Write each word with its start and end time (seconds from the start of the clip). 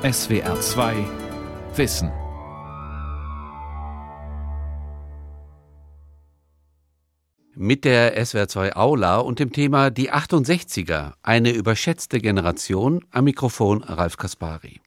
SWR 0.00 0.60
2 0.60 0.94
Wissen. 1.74 2.12
Mit 7.56 7.84
der 7.84 8.16
SWR2 8.16 8.76
Aula 8.76 9.18
und 9.18 9.40
dem 9.40 9.52
Thema 9.52 9.90
Die 9.90 10.12
68er, 10.12 11.14
eine 11.24 11.50
überschätzte 11.50 12.20
Generation, 12.20 13.04
am 13.10 13.24
Mikrofon 13.24 13.82
Ralf 13.82 14.16
Kaspari. 14.16 14.80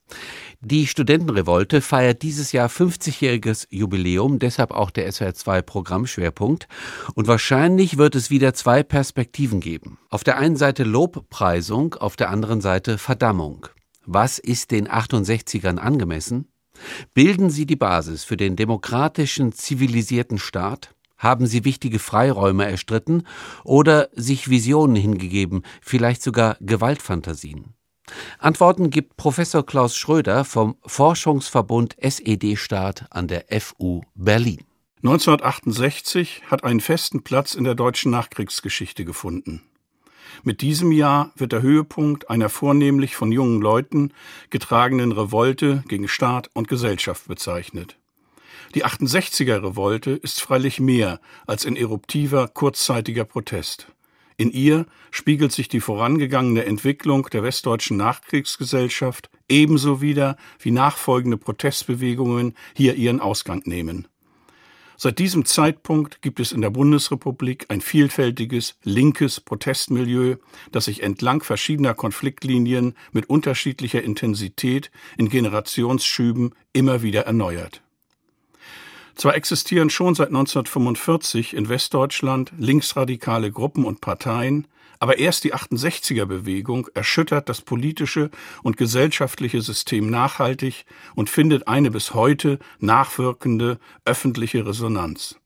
Die 0.61 0.87
Studentenrevolte 0.87 1.81
feiert 1.81 2.21
dieses 2.21 2.53
Jahr 2.53 2.69
50-jähriges 2.69 3.67
Jubiläum, 3.69 4.39
deshalb 4.39 4.71
auch 4.71 4.91
der 4.91 5.11
SWR2 5.11 5.61
Programmschwerpunkt. 5.61 6.69
Und 7.15 7.27
wahrscheinlich 7.27 7.97
wird 7.97 8.15
es 8.15 8.29
wieder 8.29 8.53
zwei 8.53 8.81
Perspektiven 8.81 9.59
geben. 9.59 9.97
Auf 10.09 10.23
der 10.23 10.37
einen 10.37 10.55
Seite 10.55 10.85
Lobpreisung, 10.85 11.95
auf 11.95 12.15
der 12.15 12.29
anderen 12.29 12.61
Seite 12.61 12.97
Verdammung. 12.97 13.67
Was 14.05 14.39
ist 14.39 14.71
den 14.71 14.87
68ern 14.87 15.77
angemessen? 15.77 16.47
Bilden 17.13 17.49
sie 17.49 17.65
die 17.65 17.75
Basis 17.75 18.23
für 18.23 18.37
den 18.37 18.55
demokratischen, 18.55 19.51
zivilisierten 19.51 20.37
Staat? 20.37 20.95
Haben 21.17 21.45
sie 21.45 21.65
wichtige 21.65 21.99
Freiräume 21.99 22.65
erstritten 22.65 23.27
oder 23.63 24.09
sich 24.13 24.49
Visionen 24.49 24.95
hingegeben, 24.95 25.61
vielleicht 25.81 26.23
sogar 26.23 26.57
Gewaltfantasien? 26.61 27.75
Antworten 28.39 28.89
gibt 28.89 29.17
Professor 29.17 29.65
Klaus 29.65 29.95
Schröder 29.95 30.43
vom 30.43 30.77
Forschungsverbund 30.85 31.95
SED-Staat 32.01 33.05
an 33.11 33.27
der 33.27 33.45
FU 33.61 34.01
Berlin. 34.15 34.65
1968 35.03 36.43
hat 36.47 36.63
einen 36.63 36.79
festen 36.79 37.23
Platz 37.23 37.55
in 37.55 37.63
der 37.63 37.75
deutschen 37.75 38.11
Nachkriegsgeschichte 38.11 39.05
gefunden. 39.05 39.63
Mit 40.43 40.61
diesem 40.61 40.91
Jahr 40.91 41.31
wird 41.35 41.51
der 41.51 41.61
Höhepunkt 41.61 42.29
einer 42.29 42.49
vornehmlich 42.49 43.15
von 43.15 43.31
jungen 43.31 43.61
Leuten 43.61 44.13
getragenen 44.49 45.11
Revolte 45.11 45.83
gegen 45.87 46.07
Staat 46.07 46.49
und 46.53 46.67
Gesellschaft 46.67 47.27
bezeichnet. 47.27 47.97
Die 48.75 48.85
68er 48.85 49.63
Revolte 49.63 50.11
ist 50.11 50.41
freilich 50.41 50.79
mehr 50.79 51.19
als 51.45 51.65
ein 51.65 51.75
eruptiver, 51.75 52.47
kurzzeitiger 52.47 53.25
Protest. 53.25 53.87
In 54.37 54.49
ihr 54.51 54.85
spiegelt 55.11 55.51
sich 55.51 55.67
die 55.67 55.81
vorangegangene 55.81 56.65
Entwicklung 56.65 57.27
der 57.31 57.43
westdeutschen 57.43 57.97
Nachkriegsgesellschaft 57.97 59.29
ebenso 59.49 60.01
wider, 60.01 60.37
wie 60.59 60.71
nachfolgende 60.71 61.37
Protestbewegungen 61.37 62.55
hier 62.73 62.95
ihren 62.95 63.19
Ausgang 63.19 63.61
nehmen. 63.65 64.07
Seit 65.03 65.17
diesem 65.17 65.45
Zeitpunkt 65.45 66.21
gibt 66.21 66.39
es 66.39 66.51
in 66.51 66.61
der 66.61 66.69
Bundesrepublik 66.69 67.65
ein 67.69 67.81
vielfältiges 67.81 68.75
linkes 68.83 69.39
Protestmilieu, 69.41 70.35
das 70.71 70.85
sich 70.85 71.01
entlang 71.01 71.41
verschiedener 71.41 71.95
Konfliktlinien 71.95 72.93
mit 73.11 73.27
unterschiedlicher 73.27 74.03
Intensität 74.03 74.91
in 75.17 75.29
Generationsschüben 75.29 76.53
immer 76.71 77.01
wieder 77.01 77.21
erneuert. 77.25 77.81
Zwar 79.15 79.33
existieren 79.33 79.89
schon 79.89 80.13
seit 80.13 80.27
1945 80.27 81.55
in 81.55 81.67
Westdeutschland 81.67 82.53
linksradikale 82.59 83.51
Gruppen 83.51 83.85
und 83.85 84.01
Parteien, 84.01 84.67
aber 85.01 85.17
erst 85.17 85.43
die 85.45 85.55
68er 85.55 86.25
Bewegung 86.25 86.87
erschüttert 86.93 87.49
das 87.49 87.61
politische 87.61 88.29
und 88.61 88.77
gesellschaftliche 88.77 89.61
System 89.63 90.11
nachhaltig 90.11 90.85
und 91.15 91.27
findet 91.27 91.67
eine 91.67 91.89
bis 91.89 92.13
heute 92.13 92.59
nachwirkende 92.79 93.79
öffentliche 94.05 94.63
Resonanz. 94.63 95.37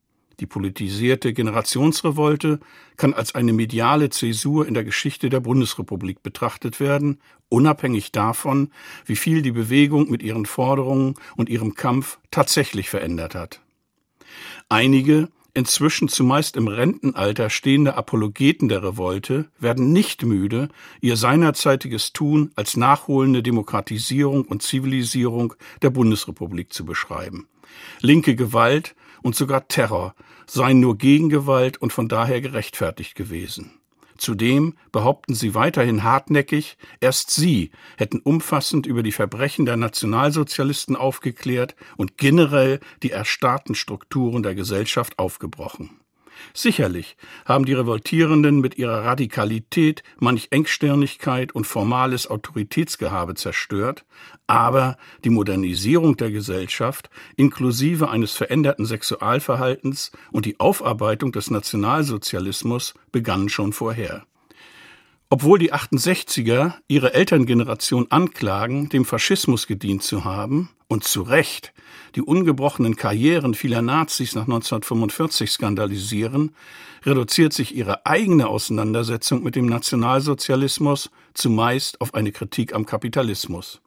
Die 0.41 0.45
politisierte 0.45 1.31
Generationsrevolte 1.31 2.59
kann 2.97 3.13
als 3.13 3.33
eine 3.33 3.53
mediale 3.53 4.09
Zäsur 4.09 4.67
in 4.67 4.73
der 4.73 4.83
Geschichte 4.83 5.29
der 5.29 5.39
Bundesrepublik 5.39 6.21
betrachtet 6.21 6.81
werden, 6.81 7.21
unabhängig 7.47 8.11
davon, 8.11 8.71
wie 9.05 9.15
viel 9.15 9.41
die 9.41 9.53
Bewegung 9.53 10.11
mit 10.11 10.21
ihren 10.21 10.45
Forderungen 10.45 11.13
und 11.37 11.47
ihrem 11.47 11.75
Kampf 11.75 12.19
tatsächlich 12.29 12.89
verändert 12.89 13.35
hat. 13.35 13.61
Einige, 14.67 15.29
inzwischen 15.55 16.09
zumeist 16.09 16.57
im 16.57 16.67
Rentenalter 16.67 17.49
stehende 17.49 17.95
Apologeten 17.95 18.67
der 18.67 18.83
Revolte 18.83 19.49
werden 19.57 19.91
nicht 19.93 20.23
müde, 20.23 20.67
ihr 21.01 21.15
seinerzeitiges 21.15 22.13
Tun 22.13 22.51
als 22.55 22.77
nachholende 22.77 23.41
Demokratisierung 23.41 24.45
und 24.45 24.61
Zivilisierung 24.61 25.55
der 25.81 25.89
Bundesrepublik 25.89 26.73
zu 26.73 26.85
beschreiben. 26.85 27.47
Linke 28.01 28.35
Gewalt 28.35 28.95
und 29.23 29.35
sogar 29.35 29.67
Terror 29.67 30.13
seien 30.45 30.81
nur 30.81 30.97
Gegengewalt 30.97 31.81
und 31.81 31.93
von 31.93 32.07
daher 32.07 32.41
gerechtfertigt 32.41 33.15
gewesen. 33.15 33.79
Zudem 34.17 34.75
behaupten 34.91 35.35
sie 35.35 35.55
weiterhin 35.55 36.03
hartnäckig, 36.03 36.77
erst 37.01 37.31
sie 37.31 37.71
hätten 37.97 38.19
umfassend 38.19 38.85
über 38.85 39.03
die 39.03 39.11
Verbrechen 39.11 39.65
der 39.65 39.77
Nationalsozialisten 39.77 40.95
aufgeklärt 40.95 41.75
und 41.97 42.17
generell 42.17 42.79
die 43.03 43.11
erstarrten 43.11 43.75
Strukturen 43.75 44.43
der 44.43 44.55
Gesellschaft 44.55 45.19
aufgebrochen. 45.19 45.99
Sicherlich 46.53 47.17
haben 47.45 47.65
die 47.65 47.73
Revoltierenden 47.73 48.59
mit 48.59 48.77
ihrer 48.77 49.03
Radikalität 49.03 50.03
manch 50.19 50.47
Engstirnigkeit 50.51 51.53
und 51.53 51.65
formales 51.65 52.29
Autoritätsgehabe 52.29 53.35
zerstört, 53.35 54.05
aber 54.47 54.97
die 55.23 55.29
Modernisierung 55.29 56.17
der 56.17 56.31
Gesellschaft 56.31 57.09
inklusive 57.35 58.09
eines 58.09 58.31
veränderten 58.31 58.85
Sexualverhaltens 58.85 60.11
und 60.31 60.45
die 60.45 60.59
Aufarbeitung 60.59 61.31
des 61.31 61.49
Nationalsozialismus 61.49 62.93
begannen 63.11 63.49
schon 63.49 63.73
vorher. 63.73 64.25
Obwohl 65.29 65.59
die 65.59 65.73
68er 65.73 66.73
ihre 66.87 67.13
Elterngeneration 67.13 68.07
anklagen, 68.11 68.89
dem 68.89 69.05
Faschismus 69.05 69.65
gedient 69.67 70.03
zu 70.03 70.23
haben 70.23 70.69
und 70.87 71.03
zu 71.03 71.23
Recht 71.23 71.73
die 72.15 72.21
ungebrochenen 72.21 72.95
Karrieren 72.95 73.53
vieler 73.53 73.81
Nazis 73.81 74.35
nach 74.35 74.43
1945 74.43 75.51
skandalisieren, 75.51 76.55
reduziert 77.03 77.53
sich 77.53 77.75
ihre 77.75 78.05
eigene 78.05 78.47
Auseinandersetzung 78.47 79.43
mit 79.43 79.55
dem 79.55 79.65
Nationalsozialismus 79.65 81.11
zumeist 81.33 81.99
auf 82.01 82.13
eine 82.13 82.31
Kritik 82.31 82.73
am 82.73 82.85
Kapitalismus. 82.85 83.81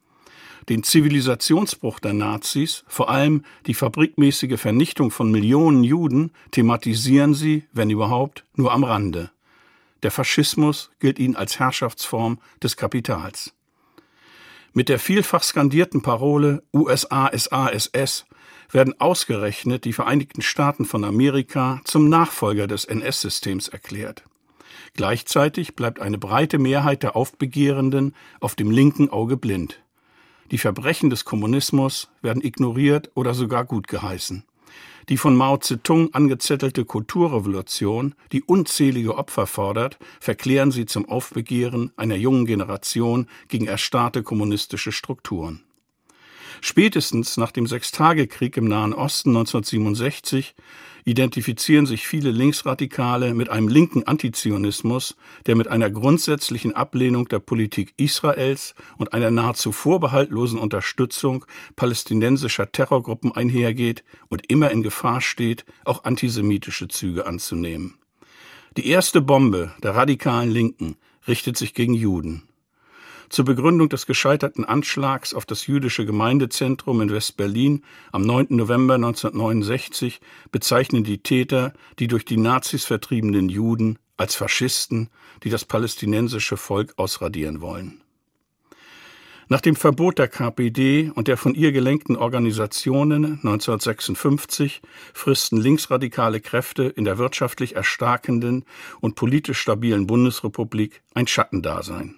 Den 0.68 0.82
Zivilisationsbruch 0.82 1.98
der 1.98 2.12
Nazis, 2.12 2.84
vor 2.86 3.08
allem 3.08 3.44
die 3.66 3.74
fabrikmäßige 3.74 4.60
Vernichtung 4.60 5.10
von 5.10 5.30
Millionen 5.30 5.82
Juden, 5.82 6.30
thematisieren 6.50 7.32
sie, 7.32 7.64
wenn 7.72 7.88
überhaupt, 7.88 8.44
nur 8.54 8.72
am 8.72 8.84
Rande. 8.84 9.30
Der 10.02 10.10
Faschismus 10.10 10.90
gilt 11.00 11.18
ihnen 11.18 11.36
als 11.36 11.58
Herrschaftsform 11.58 12.38
des 12.62 12.76
Kapitals. 12.76 13.52
Mit 14.72 14.88
der 14.88 14.98
vielfach 14.98 15.42
skandierten 15.42 16.02
Parole 16.02 16.62
USA 16.72 17.30
SASS 17.32 18.26
werden 18.70 19.00
ausgerechnet 19.00 19.84
die 19.84 19.92
Vereinigten 19.92 20.42
Staaten 20.42 20.84
von 20.84 21.04
Amerika 21.04 21.80
zum 21.84 22.08
Nachfolger 22.08 22.66
des 22.66 22.84
NS-Systems 22.84 23.68
erklärt. 23.68 24.24
Gleichzeitig 24.94 25.74
bleibt 25.74 26.00
eine 26.00 26.18
breite 26.18 26.58
Mehrheit 26.58 27.02
der 27.02 27.16
Aufbegehrenden 27.16 28.14
auf 28.40 28.54
dem 28.54 28.70
linken 28.70 29.10
Auge 29.10 29.36
blind. 29.36 29.82
Die 30.50 30.58
Verbrechen 30.58 31.10
des 31.10 31.24
Kommunismus 31.24 32.10
werden 32.22 32.44
ignoriert 32.44 33.10
oder 33.14 33.34
sogar 33.34 33.64
gut 33.64 33.88
geheißen. 33.88 34.44
Die 35.08 35.16
von 35.16 35.34
Mao 35.34 35.56
Zedong 35.56 36.12
angezettelte 36.12 36.84
Kulturrevolution, 36.84 38.14
die 38.32 38.42
unzählige 38.42 39.16
Opfer 39.16 39.46
fordert, 39.46 39.98
verklären 40.20 40.70
sie 40.70 40.84
zum 40.84 41.08
Aufbegehren 41.08 41.92
einer 41.96 42.16
jungen 42.16 42.44
Generation 42.44 43.26
gegen 43.48 43.66
erstarrte 43.66 44.22
kommunistische 44.22 44.92
Strukturen. 44.92 45.62
Spätestens 46.60 47.36
nach 47.36 47.52
dem 47.52 47.66
Sechstagekrieg 47.66 48.56
im 48.56 48.66
Nahen 48.66 48.92
Osten 48.92 49.30
1967 49.30 50.54
identifizieren 51.04 51.86
sich 51.86 52.06
viele 52.06 52.30
Linksradikale 52.30 53.32
mit 53.32 53.48
einem 53.48 53.68
linken 53.68 54.02
Antizionismus, 54.06 55.16
der 55.46 55.56
mit 55.56 55.68
einer 55.68 55.90
grundsätzlichen 55.90 56.74
Ablehnung 56.74 57.28
der 57.28 57.38
Politik 57.38 57.94
Israels 57.96 58.74
und 58.98 59.14
einer 59.14 59.30
nahezu 59.30 59.72
vorbehaltlosen 59.72 60.58
Unterstützung 60.58 61.46
palästinensischer 61.76 62.72
Terrorgruppen 62.72 63.32
einhergeht 63.32 64.04
und 64.28 64.50
immer 64.50 64.70
in 64.70 64.82
Gefahr 64.82 65.20
steht, 65.20 65.64
auch 65.84 66.04
antisemitische 66.04 66.88
Züge 66.88 67.26
anzunehmen. 67.26 67.94
Die 68.76 68.86
erste 68.86 69.22
Bombe 69.22 69.72
der 69.82 69.94
radikalen 69.94 70.50
Linken 70.50 70.96
richtet 71.26 71.56
sich 71.56 71.74
gegen 71.74 71.94
Juden. 71.94 72.47
Zur 73.28 73.44
Begründung 73.44 73.90
des 73.90 74.06
gescheiterten 74.06 74.64
Anschlags 74.64 75.34
auf 75.34 75.44
das 75.44 75.66
jüdische 75.66 76.06
Gemeindezentrum 76.06 77.02
in 77.02 77.10
West-Berlin 77.10 77.84
am 78.10 78.22
9. 78.22 78.46
November 78.50 78.94
1969 78.94 80.20
bezeichnen 80.50 81.04
die 81.04 81.18
Täter 81.18 81.74
die 81.98 82.08
durch 82.08 82.24
die 82.24 82.38
Nazis 82.38 82.84
vertriebenen 82.84 83.50
Juden 83.50 83.98
als 84.16 84.34
Faschisten, 84.34 85.10
die 85.42 85.50
das 85.50 85.64
palästinensische 85.64 86.56
Volk 86.56 86.94
ausradieren 86.96 87.60
wollen. 87.60 88.02
Nach 89.50 89.60
dem 89.62 89.76
Verbot 89.76 90.18
der 90.18 90.28
KPD 90.28 91.10
und 91.14 91.28
der 91.28 91.38
von 91.38 91.54
ihr 91.54 91.72
gelenkten 91.72 92.16
Organisationen 92.16 93.40
1956 93.42 94.82
fristen 95.14 95.58
linksradikale 95.58 96.40
Kräfte 96.40 96.84
in 96.84 97.04
der 97.04 97.16
wirtschaftlich 97.16 97.74
erstarkenden 97.74 98.64
und 99.00 99.14
politisch 99.14 99.58
stabilen 99.58 100.06
Bundesrepublik 100.06 101.02
ein 101.14 101.26
Schattendasein. 101.26 102.16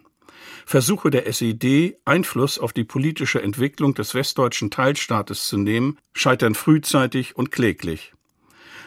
Versuche 0.67 1.11
der 1.11 1.27
SED, 1.27 1.97
Einfluss 2.05 2.59
auf 2.59 2.73
die 2.73 2.85
politische 2.85 3.43
Entwicklung 3.43 3.95
des 3.95 4.15
westdeutschen 4.15 4.71
Teilstaates 4.71 5.49
zu 5.49 5.57
nehmen, 5.57 5.99
scheitern 6.13 6.55
frühzeitig 6.55 7.37
und 7.37 7.51
kläglich. 7.51 8.13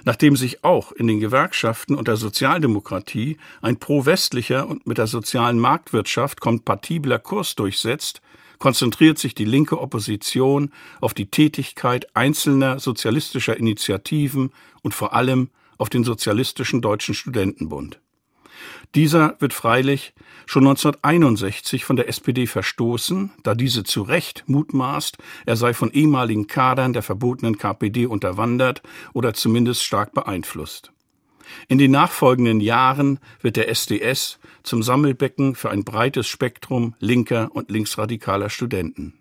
Nachdem 0.06 0.36
sich 0.36 0.64
auch 0.64 0.92
in 0.92 1.08
den 1.08 1.20
Gewerkschaften 1.20 1.96
und 1.96 2.08
der 2.08 2.18
Sozialdemokratie 2.18 3.38
ein 3.62 3.78
pro-westlicher 3.78 4.68
und 4.68 4.86
mit 4.86 4.98
der 4.98 5.08
sozialen 5.08 5.60
Marktwirtschaft 5.60 6.42
kompatibler 6.42 7.20
Kurs 7.20 7.56
durchsetzt, 7.56 8.22
konzentriert 8.60 9.18
sich 9.18 9.34
die 9.34 9.46
linke 9.46 9.80
Opposition 9.80 10.72
auf 11.02 11.14
die 11.14 11.30
Tätigkeit 11.30 12.16
einzelner 12.16 12.80
sozialistischer 12.80 13.58
Initiativen 13.58 14.52
und 14.82 14.94
vor 14.94 15.14
allem 15.14 15.50
auf 15.78 15.90
den 15.90 16.04
Sozialistischen 16.04 16.82
Deutschen 16.82 17.14
Studentenbund. 17.14 18.00
Dieser 18.96 19.36
wird 19.40 19.54
freilich 19.54 20.14
schon 20.46 20.64
1961 20.64 21.86
von 21.86 21.96
der 21.96 22.08
SPD 22.10 22.48
verstoßen, 22.48 23.32
da 23.44 23.56
diese 23.56 23.84
zu 23.84 24.04
Recht 24.04 24.44
mutmaßt, 24.48 25.18
er 25.46 25.56
sei 25.56 25.74
von 25.74 25.92
ehemaligen 25.92 26.48
Kadern 26.48 26.94
der 26.94 27.02
verbotenen 27.02 27.58
KPD 27.58 28.06
unterwandert 28.06 28.82
oder 29.14 29.34
zumindest 29.34 29.84
stark 29.84 30.14
beeinflusst. 30.14 30.92
In 31.68 31.78
den 31.78 31.92
nachfolgenden 31.92 32.62
Jahren 32.62 33.20
wird 33.42 33.58
der 33.58 33.70
SDS 33.70 34.40
zum 34.64 34.82
Sammelbecken 34.82 35.56
für 35.56 35.70
ein 35.70 35.84
breites 35.84 36.28
Spektrum 36.28 36.96
linker 37.00 37.50
und 37.54 37.70
linksradikaler 37.70 38.50
Studenten. 38.50 39.14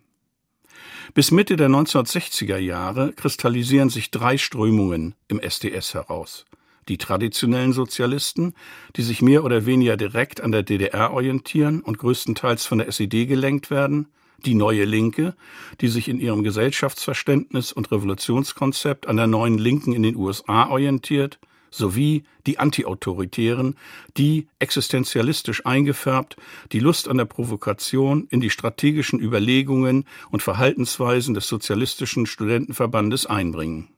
Bis 1.15 1.31
Mitte 1.31 1.57
der 1.57 1.69
1960er 1.69 2.59
Jahre 2.59 3.13
kristallisieren 3.13 3.91
sich 3.91 4.11
drei 4.11 4.39
Strömungen 4.39 5.15
im 5.29 5.41
SDS 5.41 5.95
heraus 5.95 6.47
die 6.89 6.99
traditionellen 6.99 7.73
Sozialisten, 7.73 8.55
die 8.97 9.03
sich 9.03 9.23
mehr 9.23 9.45
oder 9.45 9.67
weniger 9.67 9.97
direkt 9.97 10.41
an 10.41 10.53
der 10.53 10.63
DDR 10.63 11.13
orientieren 11.13 11.81
und 11.81 11.99
größtenteils 11.99 12.67
von 12.67 12.79
der 12.79 12.89
SED 12.89 13.27
gelenkt 13.27 13.71
werden, 13.71 14.09
die 14.45 14.55
neue 14.55 14.85
Linke, 14.85 15.35
die 15.81 15.89
sich 15.89 16.09
in 16.09 16.19
ihrem 16.19 16.43
Gesellschaftsverständnis 16.43 17.73
und 17.73 17.93
Revolutionskonzept 17.93 19.07
an 19.07 19.17
der 19.17 19.27
neuen 19.27 19.59
Linken 19.59 19.93
in 19.93 20.03
den 20.03 20.17
USA 20.17 20.69
orientiert, 20.69 21.39
sowie 21.71 22.25
die 22.47 22.59
Antiautoritären, 22.59 23.77
die 24.17 24.49
existenzialistisch 24.59 25.65
eingefärbt 25.65 26.37
die 26.71 26.81
Lust 26.81 27.09
an 27.09 27.17
der 27.17 27.25
Provokation 27.25 28.27
in 28.31 28.41
die 28.41 28.51
strategischen 28.51 29.21
Überlegungen 29.21 30.05
und 30.31 30.43
Verhaltensweisen 30.43 31.35
des 31.35 31.49
sozialistischen 31.49 32.27
Studentenverbandes 32.27 33.27
einbringen. 33.27 33.89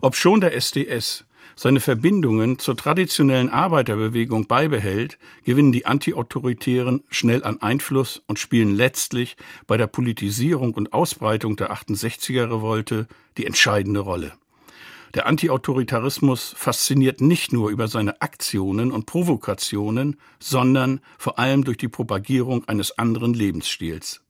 Obschon 0.00 0.40
der 0.40 0.54
SDS 0.54 1.24
seine 1.58 1.80
Verbindungen 1.80 2.60
zur 2.60 2.76
traditionellen 2.76 3.48
Arbeiterbewegung 3.48 4.46
beibehält, 4.46 5.18
gewinnen 5.42 5.72
die 5.72 5.86
Antiautoritären 5.86 7.02
schnell 7.08 7.42
an 7.42 7.60
Einfluss 7.60 8.22
und 8.28 8.38
spielen 8.38 8.76
letztlich 8.76 9.36
bei 9.66 9.76
der 9.76 9.88
Politisierung 9.88 10.72
und 10.74 10.92
Ausbreitung 10.92 11.56
der 11.56 11.72
68er 11.72 12.44
Revolte 12.44 13.08
die 13.38 13.44
entscheidende 13.44 13.98
Rolle. 13.98 14.34
Der 15.14 15.26
Antiautoritarismus 15.26 16.54
fasziniert 16.56 17.20
nicht 17.20 17.52
nur 17.52 17.70
über 17.70 17.88
seine 17.88 18.22
Aktionen 18.22 18.92
und 18.92 19.06
Provokationen, 19.06 20.16
sondern 20.38 21.00
vor 21.18 21.40
allem 21.40 21.64
durch 21.64 21.78
die 21.78 21.88
Propagierung 21.88 22.68
eines 22.68 22.96
anderen 22.98 23.34
Lebensstils. 23.34 24.20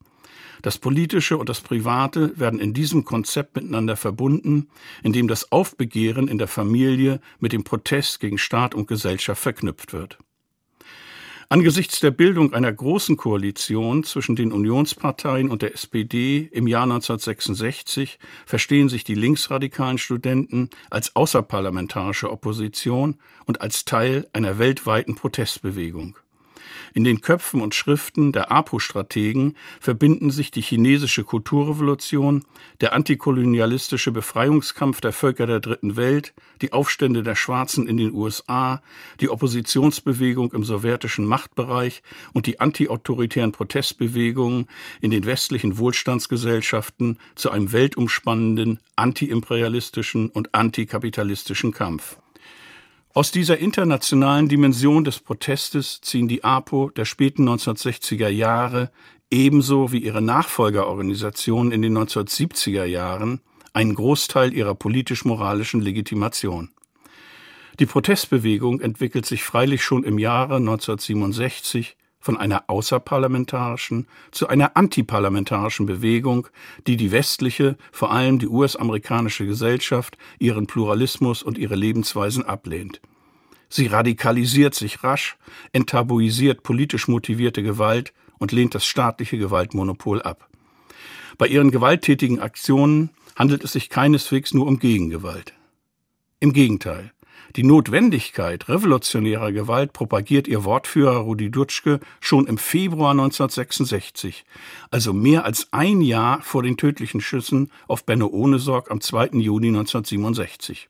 Das 0.61 0.77
Politische 0.77 1.37
und 1.37 1.49
das 1.49 1.61
Private 1.61 2.37
werden 2.37 2.59
in 2.59 2.73
diesem 2.73 3.05
Konzept 3.05 3.55
miteinander 3.55 3.95
verbunden, 3.95 4.67
indem 5.03 5.27
das 5.27 5.51
Aufbegehren 5.51 6.27
in 6.27 6.37
der 6.37 6.47
Familie 6.47 7.21
mit 7.39 7.53
dem 7.53 7.63
Protest 7.63 8.19
gegen 8.19 8.37
Staat 8.37 8.75
und 8.75 8.87
Gesellschaft 8.87 9.41
verknüpft 9.41 9.93
wird. 9.93 10.17
Angesichts 11.51 11.99
der 11.99 12.11
Bildung 12.11 12.53
einer 12.53 12.71
großen 12.71 13.17
Koalition 13.17 14.03
zwischen 14.03 14.35
den 14.35 14.51
Unionsparteien 14.51 15.49
und 15.49 15.63
der 15.63 15.73
SPD 15.73 16.47
im 16.51 16.67
Jahr 16.67 16.83
1966 16.83 18.19
verstehen 18.45 18.87
sich 18.87 19.03
die 19.03 19.15
linksradikalen 19.15 19.97
Studenten 19.97 20.69
als 20.91 21.15
außerparlamentarische 21.15 22.29
Opposition 22.29 23.15
und 23.47 23.61
als 23.61 23.83
Teil 23.83 24.27
einer 24.31 24.59
weltweiten 24.59 25.15
Protestbewegung. 25.15 26.19
In 26.93 27.03
den 27.03 27.21
Köpfen 27.21 27.61
und 27.61 27.75
Schriften 27.75 28.31
der 28.31 28.51
APO-Strategen 28.51 29.55
verbinden 29.79 30.31
sich 30.31 30.51
die 30.51 30.61
chinesische 30.61 31.23
Kulturrevolution, 31.23 32.45
der 32.81 32.93
antikolonialistische 32.93 34.11
Befreiungskampf 34.11 35.01
der 35.01 35.13
Völker 35.13 35.47
der 35.47 35.59
Dritten 35.59 35.95
Welt, 35.95 36.33
die 36.61 36.73
Aufstände 36.73 37.23
der 37.23 37.35
Schwarzen 37.35 37.87
in 37.87 37.97
den 37.97 38.13
USA, 38.13 38.81
die 39.19 39.29
Oppositionsbewegung 39.29 40.51
im 40.53 40.63
sowjetischen 40.63 41.25
Machtbereich 41.25 42.01
und 42.33 42.45
die 42.45 42.59
antiautoritären 42.59 43.51
Protestbewegungen 43.51 44.67
in 45.01 45.11
den 45.11 45.25
westlichen 45.25 45.77
Wohlstandsgesellschaften 45.77 47.17
zu 47.35 47.51
einem 47.51 47.71
weltumspannenden 47.71 48.79
antiimperialistischen 48.95 50.29
und 50.29 50.53
antikapitalistischen 50.53 51.71
Kampf. 51.71 52.18
Aus 53.19 53.31
dieser 53.31 53.57
internationalen 53.57 54.47
Dimension 54.47 55.03
des 55.03 55.19
Protestes 55.19 55.99
ziehen 55.99 56.29
die 56.29 56.45
APO 56.45 56.89
der 56.91 57.03
späten 57.03 57.49
1960er 57.49 58.29
Jahre 58.29 58.91
ebenso 59.29 59.91
wie 59.91 59.97
ihre 59.97 60.21
Nachfolgerorganisationen 60.21 61.73
in 61.73 61.81
den 61.81 61.97
1970er 61.97 62.85
Jahren 62.85 63.41
einen 63.73 63.93
Großteil 63.93 64.53
ihrer 64.53 64.73
politisch-moralischen 64.73 65.81
Legitimation. 65.81 66.69
Die 67.79 67.85
Protestbewegung 67.85 68.79
entwickelt 68.79 69.25
sich 69.25 69.43
freilich 69.43 69.83
schon 69.83 70.05
im 70.05 70.17
Jahre 70.17 70.55
1967 70.55 71.97
von 72.29 72.37
einer 72.37 72.65
außerparlamentarischen 72.67 74.05
zu 74.29 74.47
einer 74.47 74.77
antiparlamentarischen 74.77 75.87
Bewegung, 75.87 76.47
die 76.85 76.95
die 76.95 77.11
westliche, 77.11 77.75
vor 77.91 78.11
allem 78.11 78.37
die 78.37 78.47
US-amerikanische 78.47 79.47
Gesellschaft, 79.47 80.15
ihren 80.37 80.67
Pluralismus 80.67 81.41
und 81.41 81.57
ihre 81.57 81.73
Lebensweisen 81.73 82.45
ablehnt. 82.45 83.01
Sie 83.67 83.87
radikalisiert 83.87 84.75
sich 84.75 85.03
rasch, 85.03 85.37
enttabuisiert 85.71 86.61
politisch 86.61 87.07
motivierte 87.07 87.63
Gewalt 87.63 88.13
und 88.37 88.51
lehnt 88.51 88.75
das 88.75 88.85
staatliche 88.85 89.39
Gewaltmonopol 89.39 90.21
ab. 90.21 90.47
Bei 91.39 91.47
ihren 91.47 91.71
gewalttätigen 91.71 92.39
Aktionen 92.39 93.09
handelt 93.35 93.63
es 93.63 93.71
sich 93.71 93.89
keineswegs 93.89 94.53
nur 94.53 94.67
um 94.67 94.77
Gegengewalt. 94.77 95.55
Im 96.39 96.53
Gegenteil, 96.53 97.11
die 97.55 97.63
Notwendigkeit 97.63 98.69
revolutionärer 98.69 99.51
Gewalt 99.51 99.93
propagiert 99.93 100.47
ihr 100.47 100.63
Wortführer 100.63 101.17
Rudi 101.17 101.49
Dutschke 101.49 101.99
schon 102.19 102.47
im 102.47 102.57
Februar 102.57 103.11
1966, 103.11 104.45
also 104.91 105.13
mehr 105.13 105.45
als 105.45 105.67
ein 105.71 106.01
Jahr 106.01 106.41
vor 106.41 106.63
den 106.63 106.77
tödlichen 106.77 107.21
Schüssen 107.21 107.71
auf 107.87 108.05
Benno 108.05 108.27
Ohnesorg 108.27 108.91
am 108.91 109.01
2. 109.01 109.29
Juni 109.39 109.69
1967. 109.69 110.89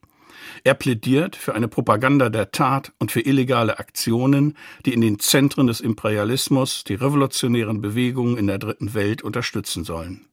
Er 0.63 0.73
plädiert 0.73 1.35
für 1.35 1.55
eine 1.55 1.67
Propaganda 1.67 2.29
der 2.29 2.51
Tat 2.51 2.91
und 2.99 3.11
für 3.11 3.21
illegale 3.21 3.79
Aktionen, 3.79 4.55
die 4.85 4.93
in 4.93 5.01
den 5.01 5.19
Zentren 5.19 5.67
des 5.67 5.79
Imperialismus 5.79 6.83
die 6.83 6.95
revolutionären 6.95 7.81
Bewegungen 7.81 8.37
in 8.37 8.47
der 8.47 8.57
Dritten 8.57 8.93
Welt 8.93 9.21
unterstützen 9.21 9.83
sollen. 9.83 10.28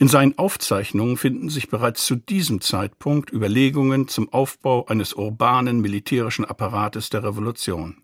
In 0.00 0.08
seinen 0.08 0.38
Aufzeichnungen 0.38 1.18
finden 1.18 1.50
sich 1.50 1.68
bereits 1.68 2.06
zu 2.06 2.16
diesem 2.16 2.62
Zeitpunkt 2.62 3.34
Überlegungen 3.34 4.08
zum 4.08 4.32
Aufbau 4.32 4.86
eines 4.86 5.12
urbanen 5.12 5.82
militärischen 5.82 6.46
Apparates 6.46 7.10
der 7.10 7.22
Revolution. 7.22 7.98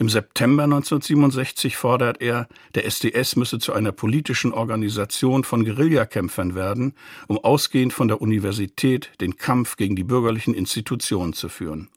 Im 0.00 0.08
September 0.08 0.64
1967 0.64 1.76
fordert 1.76 2.20
er, 2.20 2.48
der 2.74 2.86
SDS 2.86 3.36
müsse 3.36 3.60
zu 3.60 3.72
einer 3.72 3.92
politischen 3.92 4.52
Organisation 4.52 5.44
von 5.44 5.64
Guerillakämpfern 5.64 6.56
werden, 6.56 6.94
um 7.28 7.38
ausgehend 7.38 7.92
von 7.92 8.08
der 8.08 8.20
Universität 8.20 9.12
den 9.20 9.36
Kampf 9.36 9.76
gegen 9.76 9.94
die 9.94 10.02
bürgerlichen 10.02 10.54
Institutionen 10.54 11.34
zu 11.34 11.48
führen. 11.48 11.88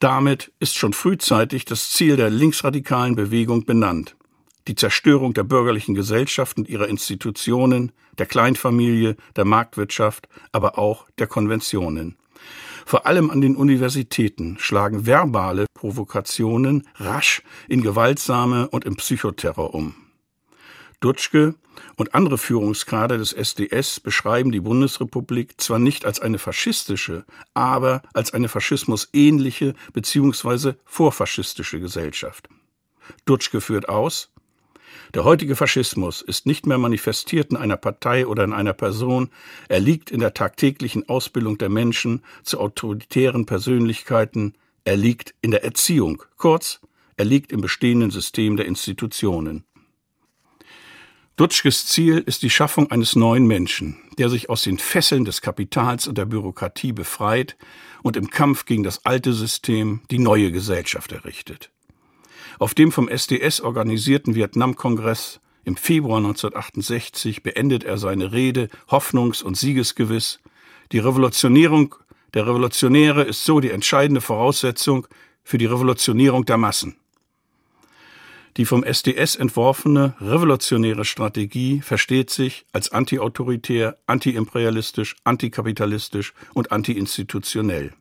Damit 0.00 0.50
ist 0.58 0.74
schon 0.76 0.92
frühzeitig 0.92 1.66
das 1.66 1.90
Ziel 1.90 2.16
der 2.16 2.30
linksradikalen 2.30 3.14
Bewegung 3.14 3.64
benannt 3.64 4.16
die 4.70 4.76
Zerstörung 4.76 5.34
der 5.34 5.42
bürgerlichen 5.42 5.96
Gesellschaft 5.96 6.56
und 6.56 6.68
ihrer 6.68 6.86
Institutionen, 6.86 7.90
der 8.18 8.26
Kleinfamilie, 8.26 9.16
der 9.34 9.44
Marktwirtschaft, 9.44 10.28
aber 10.52 10.78
auch 10.78 11.06
der 11.18 11.26
Konventionen. 11.26 12.16
Vor 12.86 13.04
allem 13.04 13.30
an 13.30 13.40
den 13.40 13.56
Universitäten 13.56 14.58
schlagen 14.60 15.06
verbale 15.06 15.66
Provokationen 15.74 16.86
rasch 16.94 17.42
in 17.66 17.82
gewaltsame 17.82 18.68
und 18.68 18.84
im 18.84 18.94
Psychoterror 18.94 19.74
um. 19.74 19.96
Dutschke 21.00 21.56
und 21.96 22.14
andere 22.14 22.38
Führungskader 22.38 23.18
des 23.18 23.32
SDS 23.32 23.98
beschreiben 23.98 24.52
die 24.52 24.60
Bundesrepublik 24.60 25.60
zwar 25.60 25.80
nicht 25.80 26.04
als 26.04 26.20
eine 26.20 26.38
faschistische, 26.38 27.24
aber 27.54 28.02
als 28.14 28.34
eine 28.34 28.48
faschismusähnliche 28.48 29.74
bzw. 29.94 30.74
vorfaschistische 30.84 31.80
Gesellschaft. 31.80 32.48
Dutschke 33.24 33.60
führt 33.60 33.88
aus, 33.88 34.30
der 35.14 35.24
heutige 35.24 35.56
Faschismus 35.56 36.22
ist 36.22 36.46
nicht 36.46 36.66
mehr 36.66 36.78
manifestiert 36.78 37.50
in 37.50 37.56
einer 37.56 37.76
Partei 37.76 38.26
oder 38.26 38.44
in 38.44 38.52
einer 38.52 38.72
Person, 38.72 39.30
er 39.68 39.80
liegt 39.80 40.10
in 40.10 40.20
der 40.20 40.34
tagtäglichen 40.34 41.08
Ausbildung 41.08 41.58
der 41.58 41.68
Menschen 41.68 42.22
zu 42.42 42.60
autoritären 42.60 43.46
Persönlichkeiten, 43.46 44.54
er 44.84 44.96
liegt 44.96 45.34
in 45.42 45.50
der 45.50 45.64
Erziehung, 45.64 46.22
kurz 46.36 46.80
er 47.16 47.26
liegt 47.26 47.52
im 47.52 47.60
bestehenden 47.60 48.10
System 48.10 48.56
der 48.56 48.66
Institutionen. 48.66 49.64
Dutschkes 51.36 51.86
Ziel 51.86 52.18
ist 52.18 52.42
die 52.42 52.50
Schaffung 52.50 52.90
eines 52.90 53.16
neuen 53.16 53.46
Menschen, 53.46 53.96
der 54.18 54.28
sich 54.28 54.50
aus 54.50 54.62
den 54.62 54.78
Fesseln 54.78 55.24
des 55.24 55.40
Kapitals 55.40 56.06
und 56.06 56.18
der 56.18 56.26
Bürokratie 56.26 56.92
befreit 56.92 57.56
und 58.02 58.16
im 58.16 58.28
Kampf 58.30 58.66
gegen 58.66 58.82
das 58.82 59.06
alte 59.06 59.32
System 59.32 60.02
die 60.10 60.18
neue 60.18 60.52
Gesellschaft 60.52 61.12
errichtet. 61.12 61.70
Auf 62.60 62.74
dem 62.74 62.92
vom 62.92 63.08
SDS 63.08 63.62
organisierten 63.62 64.34
Vietnamkongress 64.34 65.40
im 65.64 65.76
Februar 65.76 66.18
1968 66.18 67.42
beendet 67.42 67.84
er 67.84 67.96
seine 67.96 68.32
Rede 68.32 68.68
hoffnungs- 68.90 69.42
und 69.42 69.56
siegesgewiss. 69.56 70.40
Die 70.92 70.98
Revolutionierung 70.98 71.94
der 72.34 72.46
Revolutionäre 72.46 73.22
ist 73.22 73.46
so 73.46 73.60
die 73.60 73.70
entscheidende 73.70 74.20
Voraussetzung 74.20 75.06
für 75.42 75.56
die 75.56 75.64
Revolutionierung 75.64 76.44
der 76.44 76.58
Massen. 76.58 76.96
Die 78.58 78.66
vom 78.66 78.84
SDS 78.84 79.36
entworfene 79.36 80.12
revolutionäre 80.20 81.06
Strategie 81.06 81.80
versteht 81.80 82.28
sich 82.28 82.66
als 82.72 82.92
antiautoritär, 82.92 83.96
antiimperialistisch, 84.06 85.16
antikapitalistisch 85.24 86.34
und 86.52 86.72
antiinstitutionell. 86.72 87.94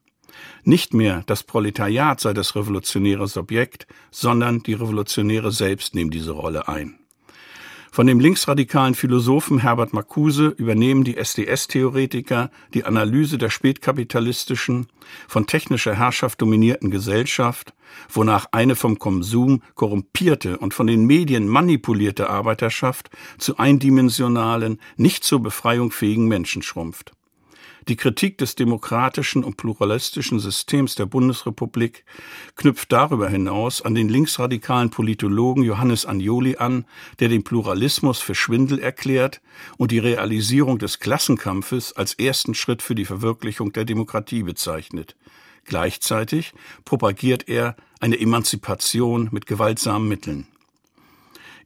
Nicht 0.64 0.94
mehr 0.94 1.24
das 1.26 1.44
Proletariat 1.44 2.20
sei 2.20 2.34
das 2.34 2.56
revolutionäre 2.56 3.28
Subjekt, 3.28 3.88
sondern 4.12 4.64
die 4.64 4.74
Revolutionäre 4.74 5.52
selbst 5.52 5.96
nehmen 5.96 6.12
diese 6.12 6.32
Rolle 6.32 6.68
ein. 6.68 7.00
Von 7.92 8.06
dem 8.06 8.20
linksradikalen 8.20 8.94
Philosophen 8.94 9.60
Herbert 9.60 9.94
Marcuse 9.94 10.54
übernehmen 10.58 11.04
die 11.04 11.18
SDS-Theoretiker 11.18 12.52
die 12.74 12.86
Analyse 12.86 13.40
der 13.40 13.50
spätkapitalistischen, 13.50 14.88
von 15.28 15.48
technischer 15.48 15.96
Herrschaft 15.96 16.40
dominierten 16.40 16.92
Gesellschaft, 16.92 17.74
wonach 18.08 18.46
eine 18.52 18.76
vom 18.76 19.00
Konsum 19.00 19.64
korrumpierte 19.74 20.60
und 20.60 20.76
von 20.76 20.86
den 20.86 21.06
Medien 21.06 21.48
manipulierte 21.48 22.30
Arbeiterschaft 22.30 23.10
zu 23.40 23.58
eindimensionalen, 23.58 24.80
nicht 24.96 25.24
zur 25.24 25.42
Befreiung 25.42 25.92
fähigen 25.92 26.28
Menschen 26.28 26.62
schrumpft. 26.62 27.14
Die 27.90 27.96
Kritik 27.96 28.38
des 28.38 28.54
demokratischen 28.54 29.44
und 29.44 29.58
pluralistischen 29.58 30.40
Systems 30.40 30.94
der 30.94 31.08
Bundesrepublik 31.08 32.06
knüpft 32.56 32.92
darüber 32.92 33.28
hinaus 33.28 33.82
an 33.82 33.96
den 33.96 34.10
linksradikalen 34.10 34.92
Politologen 34.92 35.64
Johannes 35.64 36.06
Agnoli 36.06 36.58
an, 36.58 36.86
der 37.20 37.30
den 37.30 37.44
Pluralismus 37.44 38.20
für 38.20 38.36
Schwindel 38.36 38.78
erklärt 38.78 39.42
und 39.78 39.90
die 39.90 39.98
Realisierung 39.98 40.78
des 40.78 41.00
Klassenkampfes 41.00 41.94
als 41.94 42.14
ersten 42.14 42.54
Schritt 42.54 42.84
für 42.84 42.94
die 42.94 43.06
Verwirklichung 43.06 43.74
der 43.74 43.86
Demokratie 43.86 44.44
bezeichnet. 44.44 45.16
Gleichzeitig 45.66 46.54
propagiert 46.86 47.50
er 47.50 47.76
eine 48.00 48.20
Emanzipation 48.20 49.30
mit 49.32 49.48
gewaltsamen 49.48 50.08
Mitteln. 50.08 50.46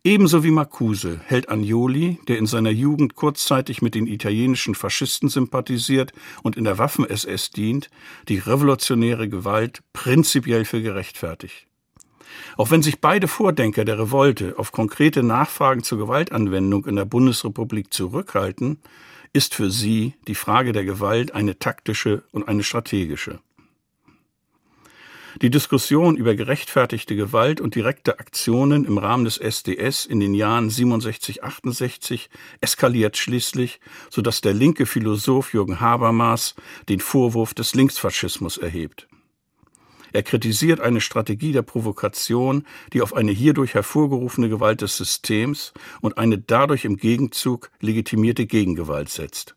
Ebenso 0.06 0.44
wie 0.44 0.52
Marcuse 0.52 1.22
hält 1.24 1.50
Agnoli, 1.50 2.20
der 2.28 2.38
in 2.38 2.46
seiner 2.46 2.72
Jugend 2.72 3.16
kurzzeitig 3.16 3.82
mit 3.82 3.96
den 3.96 4.06
italienischen 4.06 4.76
Faschisten 4.76 5.30
sympathisiert 5.30 6.12
und 6.42 6.58
in 6.58 6.66
der 6.66 6.78
Waffen-SS 6.78 7.52
dient, 7.52 7.90
die 8.28 8.38
revolutionäre 8.38 9.30
Gewalt 9.30 9.82
prinzipiell 9.94 10.66
für 10.66 10.82
gerechtfertigt. 10.82 11.68
Auch 12.58 12.70
wenn 12.70 12.82
sich 12.82 13.00
beide 13.00 13.30
Vordenker 13.30 13.86
der 13.86 13.98
Revolte 13.98 14.56
auf 14.58 14.74
konkrete 14.74 15.24
Nachfragen 15.24 15.84
zur 15.84 16.00
Gewaltanwendung 16.00 16.86
in 16.86 16.98
der 16.98 17.06
Bundesrepublik 17.06 17.94
zurückhalten, 17.94 18.80
ist 19.32 19.56
für 19.56 19.72
sie 19.72 20.16
die 20.28 20.36
Frage 20.36 20.74
der 20.74 20.84
Gewalt 20.84 21.34
eine 21.34 21.60
taktische 21.60 22.24
und 22.34 22.46
eine 22.50 22.64
strategische. 22.64 23.40
Die 25.42 25.50
Diskussion 25.50 26.16
über 26.16 26.36
gerechtfertigte 26.36 27.16
Gewalt 27.16 27.60
und 27.60 27.76
direkte 27.76 28.20
Aktionen 28.20 28.86
im 28.86 29.00
Rahmen 29.00 29.26
des 29.26 29.38
SDS 29.38 30.06
in 30.06 30.20
den 30.20 30.36
Jahren 30.36 30.70
67, 30.70 31.44
68 31.44 32.30
eskaliert 32.62 33.18
schließlich, 33.18 33.80
so 34.10 34.22
dass 34.22 34.42
der 34.42 34.54
linke 34.54 34.86
Philosoph 34.86 35.54
Jürgen 35.54 35.80
Habermas 35.80 36.56
den 36.88 37.00
Vorwurf 37.00 37.54
des 37.54 37.74
Linksfaschismus 37.74 38.58
erhebt. 38.58 39.08
Er 40.12 40.22
kritisiert 40.22 40.80
eine 40.80 41.02
Strategie 41.02 41.52
der 41.52 41.64
Provokation, 41.64 42.68
die 42.94 43.02
auf 43.02 43.16
eine 43.16 43.32
hierdurch 43.32 43.74
hervorgerufene 43.74 44.48
Gewalt 44.48 44.82
des 44.82 44.96
Systems 44.96 45.74
und 46.02 46.20
eine 46.20 46.38
dadurch 46.38 46.86
im 46.86 46.98
Gegenzug 46.98 47.72
legitimierte 47.82 48.46
Gegengewalt 48.46 49.10
setzt. 49.10 49.56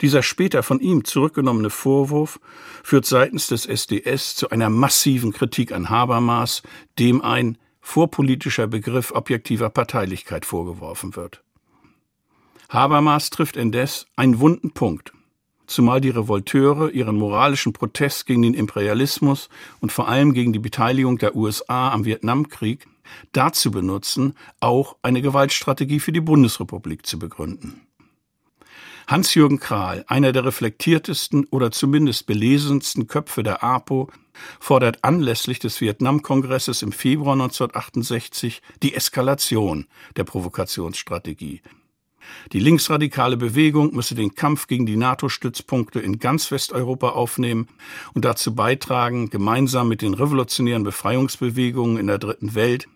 Dieser 0.00 0.22
später 0.22 0.62
von 0.62 0.80
ihm 0.80 1.04
zurückgenommene 1.04 1.70
Vorwurf 1.70 2.40
führt 2.82 3.06
seitens 3.06 3.46
des 3.48 3.66
SDS 3.66 4.34
zu 4.34 4.50
einer 4.50 4.70
massiven 4.70 5.32
Kritik 5.32 5.72
an 5.72 5.90
Habermas, 5.90 6.62
dem 6.98 7.22
ein 7.22 7.58
vorpolitischer 7.80 8.66
Begriff 8.66 9.12
objektiver 9.12 9.68
Parteilichkeit 9.70 10.46
vorgeworfen 10.46 11.16
wird. 11.16 11.42
Habermas 12.70 13.30
trifft 13.30 13.56
indes 13.56 14.06
einen 14.16 14.40
wunden 14.40 14.72
Punkt, 14.72 15.12
zumal 15.66 16.00
die 16.00 16.10
Revolteure 16.10 16.90
ihren 16.90 17.16
moralischen 17.16 17.72
Protest 17.72 18.26
gegen 18.26 18.42
den 18.42 18.54
Imperialismus 18.54 19.48
und 19.80 19.92
vor 19.92 20.08
allem 20.08 20.32
gegen 20.32 20.52
die 20.52 20.58
Beteiligung 20.58 21.18
der 21.18 21.36
USA 21.36 21.92
am 21.92 22.04
Vietnamkrieg 22.04 22.86
dazu 23.32 23.70
benutzen, 23.70 24.34
auch 24.60 24.96
eine 25.02 25.22
Gewaltstrategie 25.22 26.00
für 26.00 26.12
die 26.12 26.20
Bundesrepublik 26.20 27.06
zu 27.06 27.18
begründen. 27.18 27.82
Hans-Jürgen 29.06 29.60
Krahl, 29.60 30.04
einer 30.08 30.32
der 30.32 30.44
reflektiertesten 30.44 31.46
oder 31.50 31.70
zumindest 31.70 32.26
belesensten 32.26 33.06
Köpfe 33.06 33.42
der 33.42 33.62
APO, 33.62 34.10
fordert 34.58 35.04
anlässlich 35.04 35.58
des 35.58 35.80
Vietnamkongresses 35.80 36.82
im 36.82 36.92
Februar 36.92 37.34
1968 37.34 38.62
die 38.82 38.94
Eskalation 38.94 39.86
der 40.16 40.24
Provokationsstrategie. 40.24 41.62
Die 42.52 42.58
linksradikale 42.58 43.36
Bewegung 43.36 43.94
müsse 43.94 44.14
den 44.14 44.34
Kampf 44.34 44.66
gegen 44.66 44.86
die 44.86 44.96
NATO-Stützpunkte 44.96 46.00
in 46.00 46.18
ganz 46.18 46.50
Westeuropa 46.50 47.10
aufnehmen 47.10 47.68
und 48.14 48.24
dazu 48.24 48.54
beitragen, 48.54 49.28
gemeinsam 49.28 49.88
mit 49.88 50.02
den 50.02 50.14
revolutionären 50.14 50.84
Befreiungsbewegungen 50.84 51.98
in 51.98 52.06
der 52.06 52.18
Dritten 52.18 52.54
Welt 52.54 52.88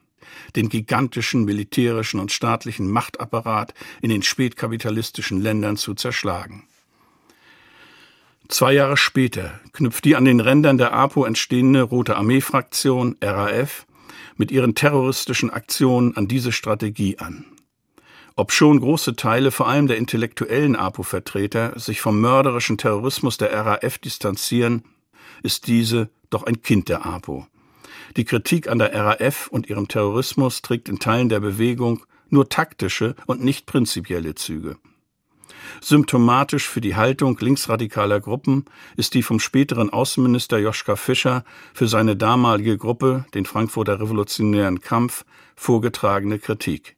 den 0.57 0.69
gigantischen 0.69 1.45
militärischen 1.45 2.21
und 2.21 2.33
staatlichen 2.33 2.91
Machtapparat 2.91 3.75
in 4.03 4.11
den 4.11 4.23
spätkapitalistischen 4.23 5.41
Ländern 5.41 5.77
zu 5.77 5.95
zerschlagen. 5.95 6.65
Zwei 8.49 8.73
Jahre 8.73 8.97
später 8.97 9.61
knüpft 9.73 10.07
die 10.07 10.17
an 10.17 10.25
den 10.25 10.41
Rändern 10.41 10.79
der 10.79 10.95
APO 10.95 11.25
entstehende 11.25 11.83
Rote 11.83 12.17
Armee-Fraktion 12.17 13.17
RAF 13.23 13.87
mit 14.37 14.51
ihren 14.51 14.75
terroristischen 14.75 15.51
Aktionen 15.51 16.17
an 16.17 16.29
diese 16.29 16.53
Strategie 16.53 17.19
an. 17.19 17.45
Obschon 18.37 18.81
große 18.81 19.17
Teile, 19.17 19.51
vor 19.51 19.69
allem 19.69 19.89
der 19.89 19.99
intellektuellen 19.99 20.77
APO-Vertreter, 20.77 21.79
sich 21.79 22.01
vom 22.01 22.21
mörderischen 22.21 22.79
Terrorismus 22.79 23.37
der 23.37 23.53
RAF 23.53 23.99
distanzieren, 23.99 24.85
ist 25.43 25.67
diese 25.67 26.09
doch 26.31 26.45
ein 26.45 26.63
Kind 26.63 26.89
der 26.89 27.05
APO. 27.05 27.47
Die 28.17 28.25
Kritik 28.25 28.69
an 28.69 28.79
der 28.79 28.95
RAF 28.95 29.49
und 29.49 29.69
ihrem 29.69 29.89
Terrorismus 29.89 30.63
trägt 30.63 30.89
in 30.89 30.99
Teilen 30.99 31.29
der 31.29 31.41
Bewegung 31.41 32.05
nur 32.31 32.49
taktische 32.49 33.15
und 33.27 33.43
nicht 33.43 33.67
prinzipielle 33.67 34.35
Züge. 34.35 34.77
Symptomatisch 35.81 36.69
für 36.69 36.81
die 36.81 36.97
Haltung 36.97 37.39
linksradikaler 37.39 38.21
Gruppen 38.21 38.65
ist 38.97 39.15
die 39.15 39.23
vom 39.23 39.41
späteren 39.41 39.91
Außenminister 39.91 40.59
Joschka 40.59 40.97
Fischer 40.97 41.45
für 41.73 41.89
seine 41.89 42.17
damalige 42.17 42.77
Gruppe, 42.77 43.27
den 43.35 43.45
Frankfurter 43.45 44.01
Revolutionären 44.01 44.81
Kampf, 44.81 45.25
vorgetragene 45.57 46.39
Kritik. 46.39 46.97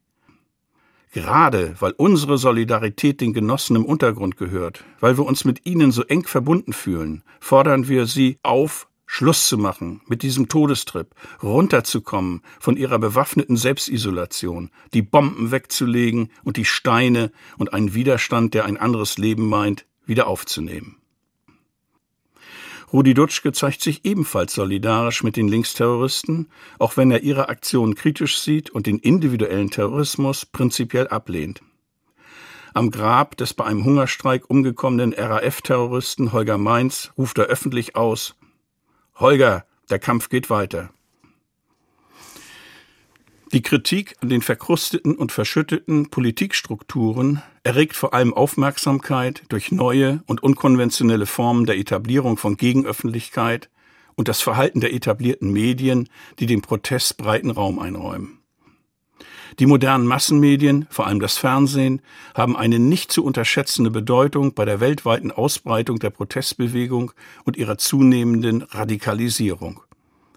Gerade 1.12 1.74
weil 1.80 1.92
unsere 1.96 2.38
Solidarität 2.38 3.20
den 3.20 3.32
Genossen 3.32 3.74
im 3.74 3.84
Untergrund 3.84 4.36
gehört, 4.36 4.84
weil 5.00 5.18
wir 5.18 5.26
uns 5.26 5.44
mit 5.44 5.66
ihnen 5.66 5.90
so 5.90 6.04
eng 6.04 6.24
verbunden 6.24 6.72
fühlen, 6.72 7.24
fordern 7.40 7.88
wir 7.88 8.06
sie 8.06 8.38
auf, 8.44 8.86
Schluss 9.12 9.48
zu 9.48 9.58
machen 9.58 10.02
mit 10.06 10.22
diesem 10.22 10.48
Todestrip, 10.48 11.16
runterzukommen 11.42 12.42
von 12.60 12.76
ihrer 12.76 13.00
bewaffneten 13.00 13.56
Selbstisolation, 13.56 14.70
die 14.94 15.02
Bomben 15.02 15.50
wegzulegen 15.50 16.30
und 16.44 16.56
die 16.56 16.64
Steine 16.64 17.32
und 17.58 17.74
einen 17.74 17.92
Widerstand, 17.92 18.54
der 18.54 18.66
ein 18.66 18.76
anderes 18.76 19.18
Leben 19.18 19.48
meint, 19.48 19.84
wieder 20.06 20.28
aufzunehmen. 20.28 20.98
Rudi 22.92 23.12
Dutschke 23.12 23.50
zeigt 23.50 23.82
sich 23.82 24.04
ebenfalls 24.04 24.54
solidarisch 24.54 25.24
mit 25.24 25.36
den 25.36 25.48
Linksterroristen, 25.48 26.48
auch 26.78 26.96
wenn 26.96 27.10
er 27.10 27.24
ihre 27.24 27.48
Aktionen 27.48 27.96
kritisch 27.96 28.38
sieht 28.38 28.70
und 28.70 28.86
den 28.86 29.00
individuellen 29.00 29.70
Terrorismus 29.70 30.46
prinzipiell 30.46 31.08
ablehnt. 31.08 31.62
Am 32.74 32.92
Grab 32.92 33.36
des 33.36 33.54
bei 33.54 33.64
einem 33.64 33.84
Hungerstreik 33.84 34.48
umgekommenen 34.48 35.12
RAF-Terroristen 35.12 36.32
Holger 36.32 36.58
Mainz 36.58 37.10
ruft 37.18 37.38
er 37.38 37.46
öffentlich 37.46 37.96
aus, 37.96 38.36
Holger, 39.20 39.66
der 39.90 39.98
Kampf 39.98 40.30
geht 40.30 40.48
weiter. 40.48 40.90
Die 43.52 43.60
Kritik 43.60 44.16
an 44.22 44.30
den 44.30 44.40
verkrusteten 44.40 45.14
und 45.14 45.30
verschütteten 45.30 46.08
Politikstrukturen 46.08 47.42
erregt 47.62 47.96
vor 47.96 48.14
allem 48.14 48.32
Aufmerksamkeit 48.32 49.42
durch 49.50 49.72
neue 49.72 50.22
und 50.26 50.42
unkonventionelle 50.42 51.26
Formen 51.26 51.66
der 51.66 51.76
Etablierung 51.76 52.38
von 52.38 52.56
Gegenöffentlichkeit 52.56 53.68
und 54.14 54.28
das 54.28 54.40
Verhalten 54.40 54.80
der 54.80 54.94
etablierten 54.94 55.52
Medien, 55.52 56.08
die 56.38 56.46
dem 56.46 56.62
Protest 56.62 57.18
breiten 57.18 57.50
Raum 57.50 57.78
einräumen. 57.78 58.39
Die 59.58 59.66
modernen 59.66 60.06
Massenmedien, 60.06 60.86
vor 60.90 61.06
allem 61.06 61.20
das 61.20 61.36
Fernsehen, 61.36 62.00
haben 62.34 62.56
eine 62.56 62.78
nicht 62.78 63.12
zu 63.12 63.24
unterschätzende 63.24 63.90
Bedeutung 63.90 64.54
bei 64.54 64.64
der 64.64 64.80
weltweiten 64.80 65.32
Ausbreitung 65.32 65.98
der 65.98 66.10
Protestbewegung 66.10 67.12
und 67.44 67.56
ihrer 67.56 67.78
zunehmenden 67.78 68.62
Radikalisierung. 68.62 69.80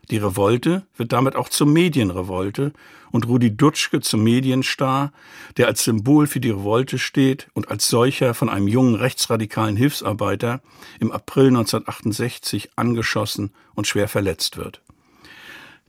Die 0.09 0.17
Revolte 0.17 0.85
wird 0.97 1.13
damit 1.13 1.35
auch 1.35 1.47
zur 1.47 1.67
Medienrevolte 1.67 2.73
und 3.11 3.27
Rudi 3.27 3.55
Dutschke 3.55 4.01
zum 4.01 4.23
Medienstar, 4.23 5.13
der 5.55 5.67
als 5.67 5.83
Symbol 5.83 6.27
für 6.27 6.41
die 6.41 6.49
Revolte 6.49 6.99
steht 6.99 7.47
und 7.53 7.71
als 7.71 7.87
solcher 7.87 8.33
von 8.33 8.49
einem 8.49 8.67
jungen 8.67 8.95
rechtsradikalen 8.95 9.77
Hilfsarbeiter 9.77 10.61
im 10.99 11.11
April 11.11 11.47
1968 11.47 12.71
angeschossen 12.75 13.51
und 13.75 13.87
schwer 13.87 14.09
verletzt 14.09 14.57
wird. 14.57 14.81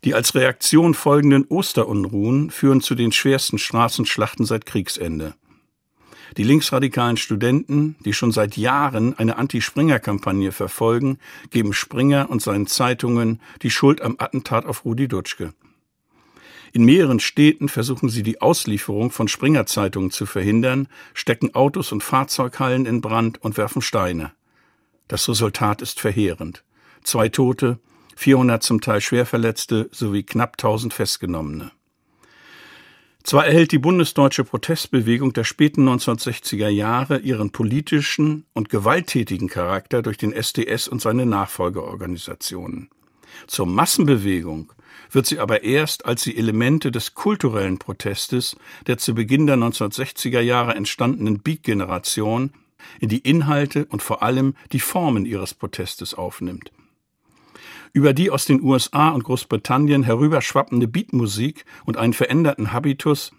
Die 0.04 0.14
als 0.14 0.34
Reaktion 0.34 0.92
folgenden 0.92 1.46
Osterunruhen 1.46 2.50
führen 2.50 2.82
zu 2.82 2.94
den 2.94 3.10
schwersten 3.10 3.56
Straßenschlachten 3.56 4.44
seit 4.44 4.66
Kriegsende. 4.66 5.34
Die 6.36 6.42
linksradikalen 6.42 7.16
Studenten, 7.16 7.96
die 8.04 8.12
schon 8.12 8.32
seit 8.32 8.56
Jahren 8.56 9.16
eine 9.16 9.36
Anti-Springer-Kampagne 9.38 10.52
verfolgen, 10.52 11.18
geben 11.50 11.72
Springer 11.72 12.28
und 12.28 12.42
seinen 12.42 12.66
Zeitungen 12.66 13.40
die 13.62 13.70
Schuld 13.70 14.02
am 14.02 14.16
Attentat 14.18 14.66
auf 14.66 14.84
Rudi 14.84 15.08
Dutschke. 15.08 15.54
In 16.72 16.84
mehreren 16.84 17.20
Städten 17.20 17.68
versuchen 17.68 18.08
sie 18.08 18.24
die 18.24 18.40
Auslieferung 18.42 19.10
von 19.10 19.28
Springer-Zeitungen 19.28 20.10
zu 20.10 20.26
verhindern, 20.26 20.88
stecken 21.14 21.54
Autos 21.54 21.92
und 21.92 22.02
Fahrzeughallen 22.02 22.84
in 22.84 23.00
Brand 23.00 23.40
und 23.42 23.56
werfen 23.56 23.80
Steine. 23.80 24.32
Das 25.06 25.28
Resultat 25.28 25.82
ist 25.82 26.00
verheerend. 26.00 26.64
Zwei 27.04 27.28
Tote, 27.28 27.78
400 28.16 28.62
zum 28.62 28.80
Teil 28.80 29.00
Schwerverletzte 29.00 29.88
sowie 29.92 30.22
knapp 30.22 30.54
1000 30.54 30.94
Festgenommene. 30.94 31.72
Zwar 33.24 33.46
erhält 33.46 33.72
die 33.72 33.78
bundesdeutsche 33.78 34.44
Protestbewegung 34.44 35.32
der 35.32 35.44
späten 35.44 35.88
1960er 35.88 36.68
Jahre 36.68 37.20
ihren 37.20 37.52
politischen 37.52 38.44
und 38.52 38.68
gewalttätigen 38.68 39.48
Charakter 39.48 40.02
durch 40.02 40.18
den 40.18 40.34
SDS 40.34 40.88
und 40.88 41.00
seine 41.00 41.24
Nachfolgeorganisationen. 41.24 42.90
Zur 43.46 43.64
Massenbewegung 43.64 44.72
wird 45.10 45.24
sie 45.24 45.38
aber 45.38 45.62
erst, 45.62 46.04
als 46.04 46.22
sie 46.22 46.36
Elemente 46.36 46.90
des 46.90 47.14
kulturellen 47.14 47.78
Protestes 47.78 48.56
der 48.86 48.98
zu 48.98 49.14
Beginn 49.14 49.46
der 49.46 49.56
1960er 49.56 50.40
Jahre 50.40 50.74
entstandenen 50.74 51.40
Beat-Generation 51.40 52.52
in 53.00 53.08
die 53.08 53.18
Inhalte 53.18 53.86
und 53.86 54.02
vor 54.02 54.22
allem 54.22 54.54
die 54.72 54.80
Formen 54.80 55.24
ihres 55.24 55.54
Protestes 55.54 56.12
aufnimmt. 56.12 56.72
Über 57.94 58.12
die 58.12 58.28
aus 58.28 58.44
den 58.44 58.60
USA 58.60 59.10
und 59.10 59.22
Großbritannien 59.22 60.02
herüberschwappende 60.02 60.88
Beatmusik 60.88 61.64
und 61.84 61.96
einen 61.96 62.12
veränderten 62.12 62.72
Habitus 62.72 63.30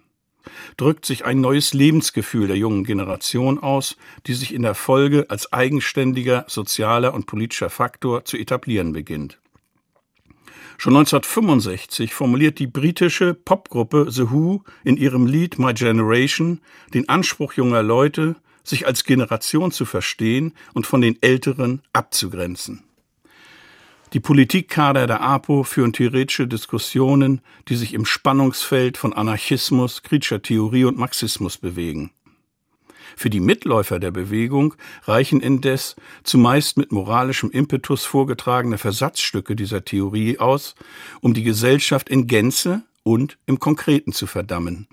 drückt 0.78 1.06
sich 1.06 1.26
ein 1.26 1.42
neues 1.42 1.74
Lebensgefühl 1.74 2.48
der 2.48 2.58
jungen 2.58 2.86
Generation 2.86 3.60
aus, 3.60 3.98
die 4.28 4.34
sich 4.34 4.54
in 4.54 4.62
der 4.62 4.74
Folge 4.74 5.26
als 5.28 5.52
eigenständiger 5.52 6.46
sozialer 6.48 7.14
und 7.14 7.26
politischer 7.26 7.70
Faktor 7.70 8.24
zu 8.24 8.38
etablieren 8.38 8.94
beginnt. 8.94 9.40
Schon 10.78 10.96
1965 10.96 12.14
formuliert 12.14 12.58
die 12.58 12.68
britische 12.68 13.34
Popgruppe 13.34 14.08
The 14.10 14.32
Who 14.32 14.64
in 14.86 14.96
ihrem 14.96 15.26
Lied 15.26 15.60
My 15.60 15.74
Generation 15.74 16.62
den 16.94 17.10
Anspruch 17.10 17.54
junger 17.54 17.84
Leute, 17.84 18.38
sich 18.64 18.88
als 18.88 19.04
Generation 19.04 19.72
zu 19.72 19.84
verstehen 19.84 20.54
und 20.74 20.88
von 20.88 21.02
den 21.02 21.22
Älteren 21.22 21.82
abzugrenzen. 21.92 22.85
Die 24.16 24.22
Politikkader 24.22 25.08
der 25.08 25.20
APO 25.20 25.64
führen 25.64 25.92
theoretische 25.92 26.48
Diskussionen, 26.48 27.42
die 27.68 27.76
sich 27.76 27.94
im 27.94 28.06
Spannungsfeld 28.06 28.98
von 28.98 29.12
Anarchismus, 29.12 30.04
kritischer 30.04 30.42
Theorie 30.42 30.86
und 30.86 30.98
Marxismus 30.98 31.58
bewegen. 31.58 32.12
Für 33.18 33.30
die 33.30 33.42
Mitläufer 33.42 34.00
der 34.00 34.12
Bewegung 34.12 34.76
reichen 35.04 35.42
indes 35.42 35.98
zumeist 36.24 36.78
mit 36.78 36.94
moralischem 36.94 37.52
Impetus 37.52 38.06
vorgetragene 38.06 38.78
Versatzstücke 38.78 39.54
dieser 39.54 39.84
Theorie 39.84 40.40
aus, 40.40 40.76
um 41.20 41.34
die 41.34 41.44
Gesellschaft 41.44 42.08
in 42.08 42.26
Gänze 42.26 42.84
und 43.04 43.38
im 43.46 43.60
Konkreten 43.60 44.14
zu 44.14 44.28
verdammen. 44.28 44.88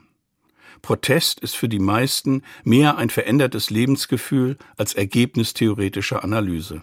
Protest 0.82 1.38
ist 1.38 1.54
für 1.54 1.68
die 1.68 1.78
meisten 1.78 2.42
mehr 2.64 2.98
ein 2.98 3.08
verändertes 3.08 3.70
Lebensgefühl 3.70 4.56
als 4.76 4.94
Ergebnis 4.94 5.54
theoretischer 5.54 6.24
Analyse. 6.24 6.82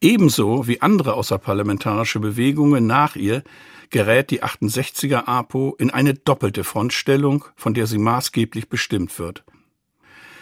Ebenso 0.00 0.66
wie 0.66 0.80
andere 0.82 1.14
außerparlamentarische 1.14 2.20
Bewegungen 2.20 2.86
nach 2.86 3.16
ihr 3.16 3.42
gerät 3.90 4.30
die 4.30 4.42
68er 4.42 5.26
APO 5.26 5.76
in 5.78 5.90
eine 5.90 6.14
doppelte 6.14 6.64
Frontstellung, 6.64 7.44
von 7.56 7.74
der 7.74 7.86
sie 7.86 7.98
maßgeblich 7.98 8.68
bestimmt 8.68 9.18
wird. 9.18 9.44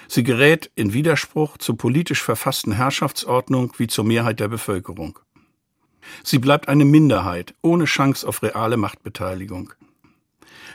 Sie 0.09 0.25
gerät 0.25 0.71
in 0.75 0.93
Widerspruch 0.93 1.59
zur 1.59 1.77
politisch 1.77 2.23
verfassten 2.23 2.73
Herrschaftsordnung 2.73 3.73
wie 3.79 3.87
zur 3.87 4.05
Mehrheit 4.05 4.41
der 4.41 4.49
Bevölkerung. 4.49 5.19
Sie 6.23 6.39
bleibt 6.39 6.69
eine 6.69 6.85
Minderheit 6.85 7.55
ohne 7.63 7.85
Chance 7.85 8.27
auf 8.27 8.43
reale 8.43 8.77
Machtbeteiligung. 8.77 9.73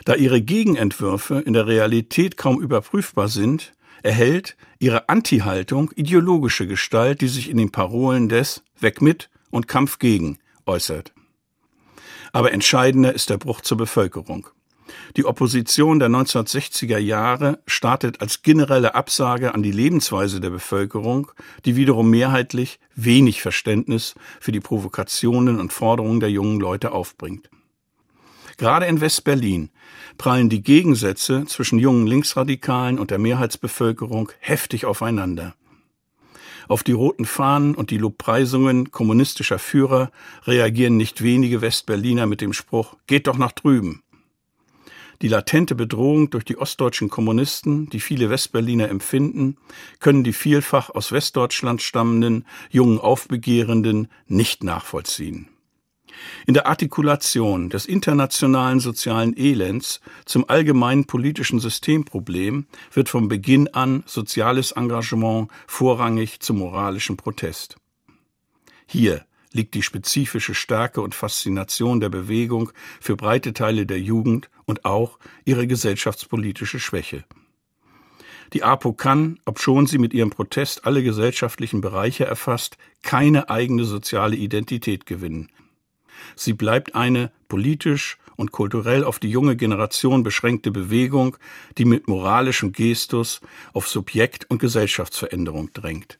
Da 0.05 0.15
ihre 0.15 0.41
Gegenentwürfe 0.41 1.39
in 1.39 1.53
der 1.53 1.67
Realität 1.67 2.37
kaum 2.37 2.61
überprüfbar 2.61 3.27
sind, 3.27 3.73
erhält 4.03 4.55
ihre 4.79 5.09
Anti-Haltung 5.09 5.91
ideologische 5.95 6.67
Gestalt, 6.67 7.21
die 7.21 7.27
sich 7.27 7.49
in 7.49 7.57
den 7.57 7.71
Parolen 7.71 8.29
des 8.29 8.63
Weg 8.79 9.01
mit 9.01 9.29
und 9.49 9.67
Kampf 9.67 9.99
gegen 9.99 10.37
äußert. 10.65 11.13
Aber 12.31 12.51
entscheidender 12.51 13.13
ist 13.13 13.29
der 13.29 13.37
Bruch 13.37 13.61
zur 13.61 13.77
Bevölkerung. 13.77 14.47
Die 15.15 15.25
Opposition 15.25 15.99
der 15.99 16.09
1960er 16.09 16.97
Jahre 16.97 17.59
startet 17.67 18.21
als 18.21 18.41
generelle 18.41 18.95
Absage 18.95 19.53
an 19.53 19.63
die 19.63 19.71
Lebensweise 19.71 20.39
der 20.39 20.49
Bevölkerung, 20.49 21.31
die 21.65 21.75
wiederum 21.75 22.09
mehrheitlich 22.09 22.79
wenig 22.95 23.41
Verständnis 23.41 24.15
für 24.39 24.51
die 24.51 24.59
Provokationen 24.59 25.59
und 25.59 25.73
Forderungen 25.73 26.19
der 26.19 26.31
jungen 26.31 26.59
Leute 26.59 26.91
aufbringt. 26.91 27.49
Gerade 28.57 28.87
in 28.87 29.01
West-Berlin 29.01 29.69
prallen 30.17 30.49
die 30.49 30.61
Gegensätze 30.61 31.45
zwischen 31.45 31.79
jungen 31.79 32.07
Linksradikalen 32.07 32.99
und 32.99 33.11
der 33.11 33.19
Mehrheitsbevölkerung 33.19 34.31
heftig 34.39 34.85
aufeinander. 34.85 35.55
Auf 36.67 36.83
die 36.83 36.91
roten 36.91 37.25
Fahnen 37.25 37.75
und 37.75 37.91
die 37.91 37.97
Lobpreisungen 37.97 38.91
kommunistischer 38.91 39.59
Führer 39.59 40.11
reagieren 40.45 40.97
nicht 40.97 41.23
wenige 41.23 41.61
Westberliner 41.61 42.25
mit 42.25 42.41
dem 42.41 42.53
Spruch 42.53 42.95
Geht 43.07 43.27
doch 43.27 43.37
nach 43.37 43.53
drüben. 43.53 44.03
Die 45.21 45.29
latente 45.29 45.73
Bedrohung 45.73 46.29
durch 46.29 46.45
die 46.45 46.57
ostdeutschen 46.57 47.09
Kommunisten, 47.09 47.89
die 47.89 47.99
viele 47.99 48.29
Westberliner 48.29 48.89
empfinden, 48.89 49.57
können 49.99 50.23
die 50.23 50.33
vielfach 50.33 50.91
aus 50.91 51.11
Westdeutschland 51.11 51.81
stammenden 51.81 52.45
jungen 52.69 52.99
Aufbegehrenden 52.99 54.09
nicht 54.27 54.63
nachvollziehen. 54.63 55.47
In 56.45 56.53
der 56.53 56.67
Artikulation 56.67 57.69
des 57.69 57.85
internationalen 57.85 58.79
sozialen 58.79 59.35
Elends 59.37 60.01
zum 60.25 60.49
allgemeinen 60.49 61.05
politischen 61.05 61.59
Systemproblem 61.59 62.67
wird 62.93 63.09
vom 63.09 63.27
Beginn 63.27 63.67
an 63.73 64.03
soziales 64.05 64.71
Engagement 64.71 65.49
vorrangig 65.67 66.39
zum 66.39 66.59
moralischen 66.59 67.17
Protest. 67.17 67.77
Hier 68.85 69.25
liegt 69.51 69.73
die 69.73 69.83
spezifische 69.83 70.53
Stärke 70.53 71.01
und 71.01 71.15
Faszination 71.15 71.99
der 71.99 72.09
Bewegung 72.09 72.71
für 73.01 73.15
breite 73.15 73.53
Teile 73.53 73.85
der 73.85 73.99
Jugend 73.99 74.49
und 74.65 74.85
auch 74.85 75.19
ihre 75.45 75.67
gesellschaftspolitische 75.67 76.79
Schwäche. 76.79 77.23
Die 78.53 78.63
APO 78.63 78.93
kann, 78.93 79.39
obschon 79.45 79.87
sie 79.87 79.97
mit 79.97 80.13
ihrem 80.13 80.29
Protest 80.29 80.85
alle 80.85 81.03
gesellschaftlichen 81.03 81.81
Bereiche 81.81 82.25
erfasst, 82.25 82.77
keine 83.03 83.49
eigene 83.49 83.83
soziale 83.83 84.37
Identität 84.37 85.05
gewinnen. 85.05 85.49
Sie 86.35 86.53
bleibt 86.53 86.95
eine 86.95 87.31
politisch 87.47 88.17
und 88.35 88.51
kulturell 88.51 89.03
auf 89.03 89.19
die 89.19 89.29
junge 89.29 89.55
Generation 89.55 90.23
beschränkte 90.23 90.71
Bewegung, 90.71 91.37
die 91.77 91.85
mit 91.85 92.07
moralischem 92.07 92.71
Gestus 92.71 93.41
auf 93.73 93.87
Subjekt- 93.87 94.49
und 94.49 94.59
Gesellschaftsveränderung 94.59 95.73
drängt. 95.73 96.19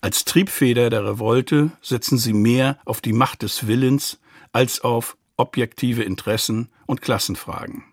Als 0.00 0.24
Triebfeder 0.24 0.90
der 0.90 1.04
Revolte 1.04 1.70
setzen 1.80 2.18
sie 2.18 2.34
mehr 2.34 2.78
auf 2.84 3.00
die 3.00 3.12
Macht 3.12 3.42
des 3.42 3.66
Willens 3.66 4.20
als 4.52 4.80
auf 4.80 5.16
objektive 5.36 6.02
Interessen 6.02 6.68
und 6.86 7.00
Klassenfragen. 7.00 7.84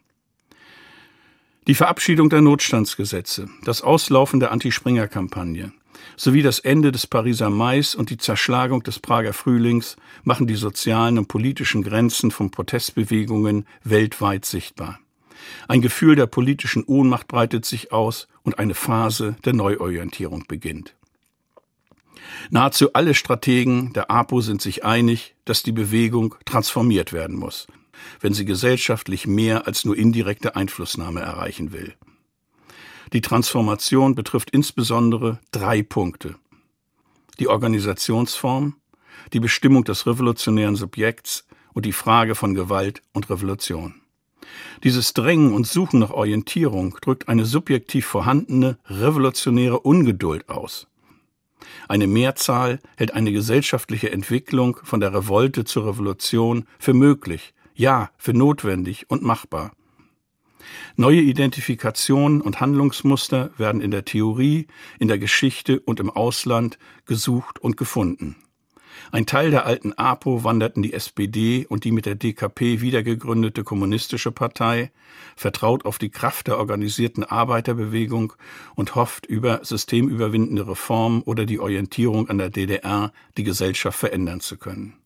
Die 1.67 1.75
Verabschiedung 1.75 2.29
der 2.29 2.41
Notstandsgesetze, 2.41 3.47
das 3.63 3.81
Auslaufen 3.81 4.39
der 4.39 4.51
Anti-Springer-Kampagne, 4.51 5.71
sowie 6.17 6.41
das 6.41 6.59
Ende 6.59 6.91
des 6.91 7.07
Pariser 7.07 7.49
Mais 7.49 7.95
und 7.95 8.09
die 8.09 8.17
Zerschlagung 8.17 8.83
des 8.83 8.99
Prager 8.99 9.33
Frühlings 9.33 9.95
machen 10.23 10.47
die 10.47 10.55
sozialen 10.55 11.17
und 11.17 11.27
politischen 11.27 11.83
Grenzen 11.83 12.31
von 12.31 12.51
Protestbewegungen 12.51 13.65
weltweit 13.83 14.45
sichtbar. 14.45 14.99
Ein 15.67 15.81
Gefühl 15.81 16.15
der 16.15 16.27
politischen 16.27 16.83
Ohnmacht 16.83 17.27
breitet 17.27 17.65
sich 17.65 17.91
aus 17.91 18.27
und 18.43 18.59
eine 18.59 18.75
Phase 18.75 19.35
der 19.45 19.53
Neuorientierung 19.53 20.45
beginnt. 20.47 20.95
Nahezu 22.49 22.93
alle 22.93 23.13
Strategen 23.13 23.93
der 23.93 24.09
APO 24.11 24.41
sind 24.41 24.61
sich 24.61 24.83
einig, 24.83 25.35
dass 25.45 25.63
die 25.63 25.71
Bewegung 25.71 26.35
transformiert 26.45 27.13
werden 27.13 27.35
muss, 27.35 27.67
wenn 28.19 28.33
sie 28.33 28.45
gesellschaftlich 28.45 29.27
mehr 29.27 29.67
als 29.67 29.85
nur 29.85 29.97
indirekte 29.97 30.55
Einflussnahme 30.55 31.21
erreichen 31.21 31.71
will. 31.71 31.95
Die 33.13 33.21
Transformation 33.21 34.15
betrifft 34.15 34.51
insbesondere 34.51 35.39
drei 35.51 35.83
Punkte. 35.83 36.35
Die 37.39 37.47
Organisationsform, 37.49 38.75
die 39.33 39.39
Bestimmung 39.39 39.83
des 39.83 40.07
revolutionären 40.07 40.75
Subjekts 40.75 41.45
und 41.73 41.85
die 41.85 41.93
Frage 41.93 42.35
von 42.35 42.53
Gewalt 42.53 43.01
und 43.13 43.29
Revolution. 43.29 43.95
Dieses 44.83 45.13
Drängen 45.13 45.53
und 45.53 45.67
Suchen 45.67 45.99
nach 45.99 46.11
Orientierung 46.11 46.97
drückt 47.01 47.27
eine 47.27 47.45
subjektiv 47.45 48.05
vorhandene 48.05 48.77
revolutionäre 48.85 49.79
Ungeduld 49.79 50.49
aus. 50.49 50.87
Eine 51.87 52.07
Mehrzahl 52.07 52.79
hält 52.97 53.13
eine 53.13 53.31
gesellschaftliche 53.31 54.11
Entwicklung 54.11 54.77
von 54.83 54.99
der 54.99 55.13
Revolte 55.13 55.63
zur 55.65 55.87
Revolution 55.87 56.65
für 56.79 56.93
möglich, 56.93 57.53
ja, 57.75 58.09
für 58.17 58.33
notwendig 58.33 59.05
und 59.09 59.21
machbar. 59.21 59.71
Neue 60.95 61.21
Identifikationen 61.21 62.41
und 62.41 62.59
Handlungsmuster 62.59 63.51
werden 63.57 63.81
in 63.81 63.91
der 63.91 64.05
Theorie, 64.05 64.67
in 64.99 65.07
der 65.07 65.19
Geschichte 65.19 65.79
und 65.79 65.99
im 65.99 66.09
Ausland 66.09 66.77
gesucht 67.05 67.59
und 67.59 67.77
gefunden. 67.77 68.35
Ein 69.11 69.25
Teil 69.25 69.51
der 69.51 69.65
alten 69.65 69.93
APO 69.93 70.43
wandert 70.43 70.77
in 70.77 70.83
die 70.83 70.93
SPD 70.93 71.65
und 71.67 71.83
die 71.83 71.91
mit 71.91 72.05
der 72.05 72.15
DKP 72.15 72.81
wiedergegründete 72.81 73.63
Kommunistische 73.63 74.31
Partei, 74.31 74.91
vertraut 75.35 75.85
auf 75.85 75.97
die 75.97 76.09
Kraft 76.09 76.47
der 76.47 76.57
organisierten 76.57 77.23
Arbeiterbewegung 77.23 78.33
und 78.75 78.95
hofft 78.95 79.25
über 79.25 79.65
systemüberwindende 79.65 80.67
Reformen 80.67 81.23
oder 81.23 81.45
die 81.45 81.59
Orientierung 81.59 82.29
an 82.29 82.37
der 82.37 82.49
DDR 82.49 83.11
die 83.37 83.43
Gesellschaft 83.43 83.99
verändern 83.99 84.39
zu 84.39 84.57
können. 84.57 85.00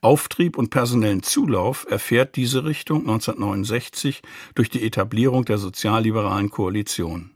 Auftrieb 0.00 0.58
und 0.58 0.70
personellen 0.70 1.22
Zulauf 1.22 1.86
erfährt 1.88 2.36
diese 2.36 2.64
Richtung 2.64 3.00
1969 3.00 4.22
durch 4.54 4.70
die 4.70 4.84
Etablierung 4.84 5.44
der 5.44 5.58
sozialliberalen 5.58 6.50
Koalition. 6.50 7.30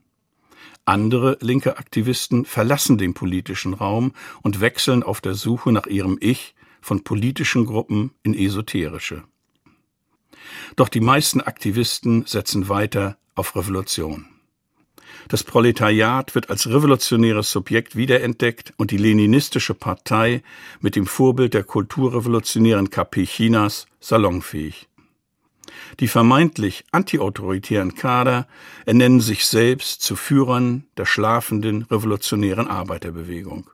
Andere 0.85 1.37
linke 1.41 1.77
Aktivisten 1.77 2.45
verlassen 2.45 2.97
den 2.97 3.13
politischen 3.13 3.73
Raum 3.73 4.13
und 4.41 4.61
wechseln 4.61 5.03
auf 5.03 5.21
der 5.21 5.35
Suche 5.35 5.71
nach 5.71 5.85
ihrem 5.85 6.17
Ich 6.19 6.55
von 6.81 7.03
politischen 7.03 7.65
Gruppen 7.65 8.11
in 8.23 8.33
esoterische. 8.33 9.23
Doch 10.75 10.89
die 10.89 11.01
meisten 11.01 11.41
Aktivisten 11.41 12.25
setzen 12.25 12.67
weiter 12.67 13.17
auf 13.35 13.55
Revolution. 13.55 14.30
Das 15.27 15.43
Proletariat 15.43 16.35
wird 16.35 16.49
als 16.49 16.67
revolutionäres 16.67 17.51
Subjekt 17.51 17.95
wiederentdeckt 17.95 18.73
und 18.77 18.91
die 18.91 18.97
leninistische 18.97 19.73
Partei 19.73 20.43
mit 20.79 20.95
dem 20.95 21.05
Vorbild 21.05 21.53
der 21.53 21.63
kulturrevolutionären 21.63 22.89
KP 22.89 23.25
Chinas 23.25 23.87
salonfähig. 23.99 24.87
Die 25.99 26.07
vermeintlich 26.07 26.85
antiautoritären 26.91 27.95
Kader 27.95 28.47
ernennen 28.85 29.21
sich 29.21 29.45
selbst 29.45 30.01
zu 30.01 30.15
Führern 30.15 30.85
der 30.97 31.05
schlafenden 31.05 31.83
revolutionären 31.83 32.67
Arbeiterbewegung. 32.67 33.69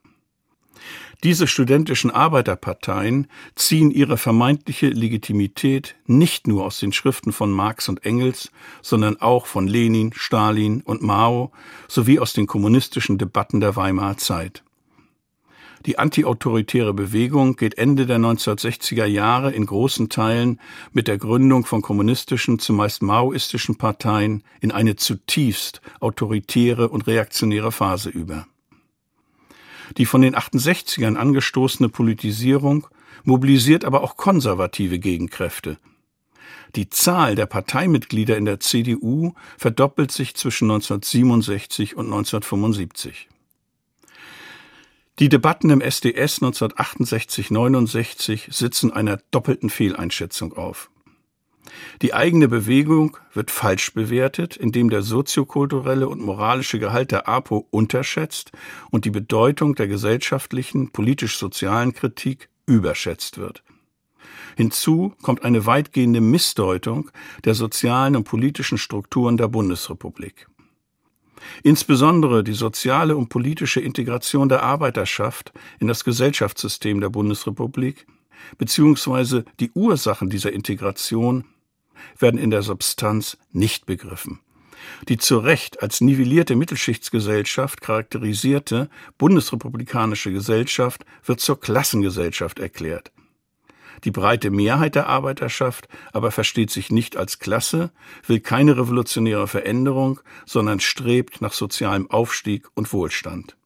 Diese 1.23 1.47
studentischen 1.47 2.11
Arbeiterparteien 2.11 3.27
ziehen 3.55 3.89
ihre 3.89 4.17
vermeintliche 4.17 4.89
Legitimität 4.89 5.95
nicht 6.05 6.47
nur 6.47 6.63
aus 6.63 6.79
den 6.79 6.93
Schriften 6.93 7.33
von 7.33 7.51
Marx 7.51 7.89
und 7.89 8.05
Engels, 8.05 8.51
sondern 8.83 9.19
auch 9.19 9.47
von 9.47 9.65
Lenin, 9.65 10.13
Stalin 10.13 10.81
und 10.81 11.01
Mao 11.01 11.51
sowie 11.87 12.19
aus 12.19 12.33
den 12.33 12.45
kommunistischen 12.45 13.17
Debatten 13.17 13.59
der 13.61 13.75
Weimarer 13.75 14.17
Zeit. 14.17 14.63
Die 15.87 15.97
antiautoritäre 15.97 16.93
Bewegung 16.93 17.55
geht 17.55 17.79
Ende 17.79 18.05
der 18.05 18.19
1960er 18.19 19.05
Jahre 19.05 19.51
in 19.51 19.65
großen 19.65 20.09
Teilen 20.09 20.59
mit 20.91 21.07
der 21.07 21.17
Gründung 21.17 21.65
von 21.65 21.81
kommunistischen, 21.81 22.59
zumeist 22.59 23.01
maoistischen 23.01 23.77
Parteien 23.77 24.43
in 24.59 24.71
eine 24.71 24.97
zutiefst 24.97 25.81
autoritäre 25.99 26.89
und 26.89 27.07
reaktionäre 27.07 27.71
Phase 27.71 28.09
über. 28.09 28.47
Die 29.95 30.05
von 30.05 30.21
den 30.21 30.35
68ern 30.35 31.15
angestoßene 31.15 31.87
Politisierung 31.89 32.87
mobilisiert 33.23 33.85
aber 33.85 34.03
auch 34.03 34.17
konservative 34.17 34.99
Gegenkräfte. 34.99 35.77
Die 36.75 36.89
Zahl 36.89 37.35
der 37.35 37.45
Parteimitglieder 37.45 38.35
in 38.37 38.43
der 38.45 38.59
CDU 38.59 39.33
verdoppelt 39.57 40.11
sich 40.11 40.35
zwischen 40.35 40.65
1967 40.65 41.95
und 41.95 42.07
1975. 42.07 43.29
Die 45.19 45.29
Debatten 45.29 45.69
im 45.71 45.81
SDS 45.81 46.41
1968-69 46.41 48.53
sitzen 48.53 48.91
einer 48.91 49.17
doppelten 49.31 49.71
Fehleinschätzung 49.71 50.53
auf. 50.53 50.91
Die 52.01 52.13
eigene 52.13 52.47
Bewegung 52.47 53.17
wird 53.33 53.51
falsch 53.51 53.93
bewertet, 53.93 54.55
indem 54.55 54.89
der 54.89 55.01
soziokulturelle 55.01 56.07
und 56.07 56.21
moralische 56.21 56.79
Gehalt 56.79 57.11
der 57.11 57.27
APO 57.27 57.67
unterschätzt 57.71 58.51
und 58.91 59.05
die 59.05 59.11
Bedeutung 59.11 59.75
der 59.75 59.87
gesellschaftlichen, 59.87 60.91
politisch-sozialen 60.91 61.93
Kritik 61.93 62.49
überschätzt 62.65 63.37
wird. 63.37 63.63
Hinzu 64.55 65.13
kommt 65.21 65.43
eine 65.43 65.65
weitgehende 65.65 66.21
Missdeutung 66.21 67.11
der 67.45 67.53
sozialen 67.53 68.15
und 68.15 68.23
politischen 68.23 68.77
Strukturen 68.77 69.37
der 69.37 69.47
Bundesrepublik. 69.47 70.47
Insbesondere 71.63 72.43
die 72.43 72.53
soziale 72.53 73.15
und 73.15 73.29
politische 73.29 73.79
Integration 73.79 74.49
der 74.49 74.63
Arbeiterschaft 74.63 75.53
in 75.79 75.87
das 75.87 76.03
Gesellschaftssystem 76.03 76.99
der 76.99 77.09
Bundesrepublik 77.09 78.07
beziehungsweise 78.57 79.45
die 79.59 79.71
Ursachen 79.71 80.29
dieser 80.29 80.51
Integration 80.51 81.45
werden 82.17 82.39
in 82.39 82.49
der 82.49 82.61
Substanz 82.61 83.37
nicht 83.51 83.85
begriffen. 83.85 84.39
Die 85.09 85.17
zu 85.17 85.39
Recht 85.39 85.81
als 85.81 86.01
nivellierte 86.01 86.55
Mittelschichtsgesellschaft 86.55 87.81
charakterisierte 87.81 88.89
bundesrepublikanische 89.17 90.31
Gesellschaft 90.31 91.05
wird 91.25 91.39
zur 91.39 91.59
Klassengesellschaft 91.59 92.59
erklärt. 92.59 93.11
Die 94.03 94.11
breite 94.11 94.51
Mehrheit 94.51 94.95
der 94.95 95.07
Arbeiterschaft 95.07 95.87
aber 96.13 96.31
versteht 96.31 96.69
sich 96.69 96.91
nicht 96.91 97.17
als 97.17 97.39
Klasse, 97.39 97.91
will 98.25 98.39
keine 98.39 98.77
revolutionäre 98.77 99.47
Veränderung, 99.47 100.19
sondern 100.45 100.79
strebt 100.79 101.41
nach 101.41 101.53
sozialem 101.53 102.09
Aufstieg 102.11 102.67
und 102.75 102.93
Wohlstand. 102.93 103.57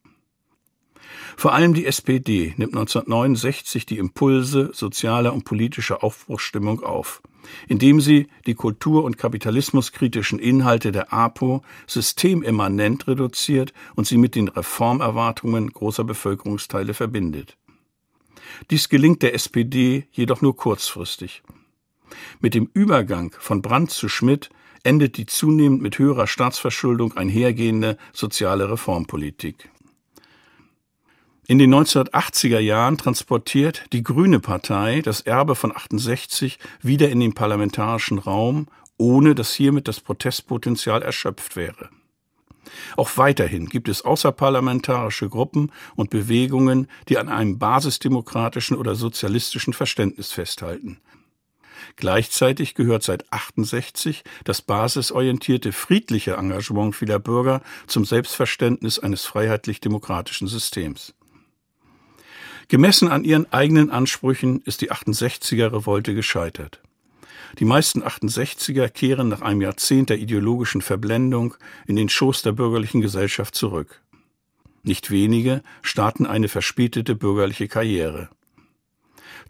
Vor 1.35 1.53
allem 1.53 1.73
die 1.73 1.85
SPD 1.85 2.53
nimmt 2.57 2.73
1969 2.73 3.85
die 3.85 3.97
Impulse 3.97 4.71
sozialer 4.73 5.33
und 5.33 5.43
politischer 5.43 6.03
Aufbruchsstimmung 6.03 6.83
auf, 6.83 7.21
indem 7.67 8.01
sie 8.01 8.27
die 8.45 8.55
kultur- 8.55 9.03
und 9.03 9.17
kapitalismuskritischen 9.17 10.39
Inhalte 10.39 10.91
der 10.91 11.11
APO 11.13 11.63
systemimmanent 11.87 13.07
reduziert 13.07 13.73
und 13.95 14.07
sie 14.07 14.17
mit 14.17 14.35
den 14.35 14.47
Reformerwartungen 14.47 15.71
großer 15.71 16.03
Bevölkerungsteile 16.03 16.93
verbindet. 16.93 17.57
Dies 18.69 18.89
gelingt 18.89 19.21
der 19.21 19.33
SPD 19.33 20.07
jedoch 20.11 20.41
nur 20.41 20.55
kurzfristig. 20.55 21.43
Mit 22.39 22.53
dem 22.53 22.69
Übergang 22.73 23.35
von 23.39 23.61
Brandt 23.61 23.91
zu 23.91 24.09
Schmidt 24.09 24.49
endet 24.83 25.17
die 25.17 25.25
zunehmend 25.25 25.81
mit 25.81 25.97
höherer 25.97 26.27
Staatsverschuldung 26.27 27.15
einhergehende 27.15 27.97
soziale 28.13 28.69
Reformpolitik. 28.69 29.70
In 31.47 31.57
den 31.57 31.73
1980er 31.73 32.59
Jahren 32.59 32.97
transportiert 32.97 33.85
die 33.93 34.03
Grüne 34.03 34.39
Partei 34.39 35.01
das 35.01 35.21
Erbe 35.21 35.55
von 35.55 35.75
68 35.75 36.59
wieder 36.81 37.09
in 37.09 37.19
den 37.19 37.33
parlamentarischen 37.33 38.19
Raum, 38.19 38.67
ohne 38.97 39.33
dass 39.33 39.53
hiermit 39.53 39.87
das 39.87 39.99
Protestpotenzial 39.99 41.01
erschöpft 41.01 41.55
wäre. 41.55 41.89
Auch 42.95 43.17
weiterhin 43.17 43.67
gibt 43.67 43.89
es 43.89 44.03
außerparlamentarische 44.03 45.29
Gruppen 45.29 45.71
und 45.95 46.11
Bewegungen, 46.11 46.87
die 47.09 47.17
an 47.17 47.27
einem 47.27 47.57
basisdemokratischen 47.57 48.77
oder 48.77 48.95
sozialistischen 48.95 49.73
Verständnis 49.73 50.31
festhalten. 50.31 50.99
Gleichzeitig 51.95 52.75
gehört 52.75 53.01
seit 53.01 53.33
68 53.33 54.23
das 54.43 54.61
basisorientierte 54.61 55.71
friedliche 55.71 56.33
Engagement 56.33 56.95
vieler 56.95 57.17
Bürger 57.19 57.61
zum 57.87 58.05
Selbstverständnis 58.05 58.99
eines 58.99 59.25
freiheitlich-demokratischen 59.25 60.47
Systems. 60.47 61.15
Gemessen 62.67 63.09
an 63.09 63.23
ihren 63.23 63.51
eigenen 63.51 63.89
Ansprüchen 63.89 64.61
ist 64.65 64.81
die 64.81 64.91
68er 64.91 65.73
Revolte 65.73 66.13
gescheitert. 66.15 66.81
Die 67.59 67.65
meisten 67.65 68.01
68er 68.01 68.87
kehren 68.89 69.27
nach 69.27 69.41
einem 69.41 69.61
Jahrzehnt 69.61 70.09
der 70.09 70.19
ideologischen 70.19 70.81
Verblendung 70.81 71.55
in 71.85 71.95
den 71.95 72.09
Schoß 72.09 72.43
der 72.43 72.53
bürgerlichen 72.53 73.01
Gesellschaft 73.01 73.55
zurück. 73.55 74.01
Nicht 74.83 75.11
wenige 75.11 75.61
starten 75.81 76.25
eine 76.25 76.47
verspätete 76.47 77.15
bürgerliche 77.15 77.67
Karriere. 77.67 78.29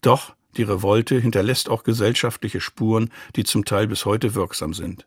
Doch 0.02 0.34
die 0.58 0.64
Revolte 0.64 1.20
hinterlässt 1.20 1.70
auch 1.70 1.84
gesellschaftliche 1.84 2.60
Spuren, 2.60 3.10
die 3.36 3.44
zum 3.44 3.64
Teil 3.64 3.88
bis 3.88 4.06
heute 4.06 4.36
wirksam 4.36 4.74
sind. 4.74 5.06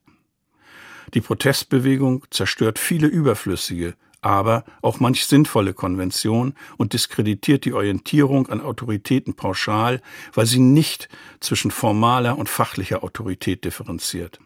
Die 1.13 1.21
Protestbewegung 1.21 2.25
zerstört 2.31 2.79
viele 2.79 3.07
überflüssige, 3.07 3.95
aber 4.25 4.65
auch 4.81 5.01
manch 5.01 5.27
sinnvolle 5.27 5.75
Konvention 5.75 6.55
und 6.79 6.95
diskreditiert 6.95 7.65
die 7.67 7.75
Orientierung 7.75 8.49
an 8.49 8.63
Autoritäten 8.63 9.35
pauschal, 9.35 10.01
weil 10.33 10.47
sie 10.47 10.61
nicht 10.61 11.09
zwischen 11.41 11.71
formaler 11.71 12.39
und 12.39 12.49
fachlicher 12.49 13.05
Autorität 13.05 13.65
differenziert. 13.65 14.41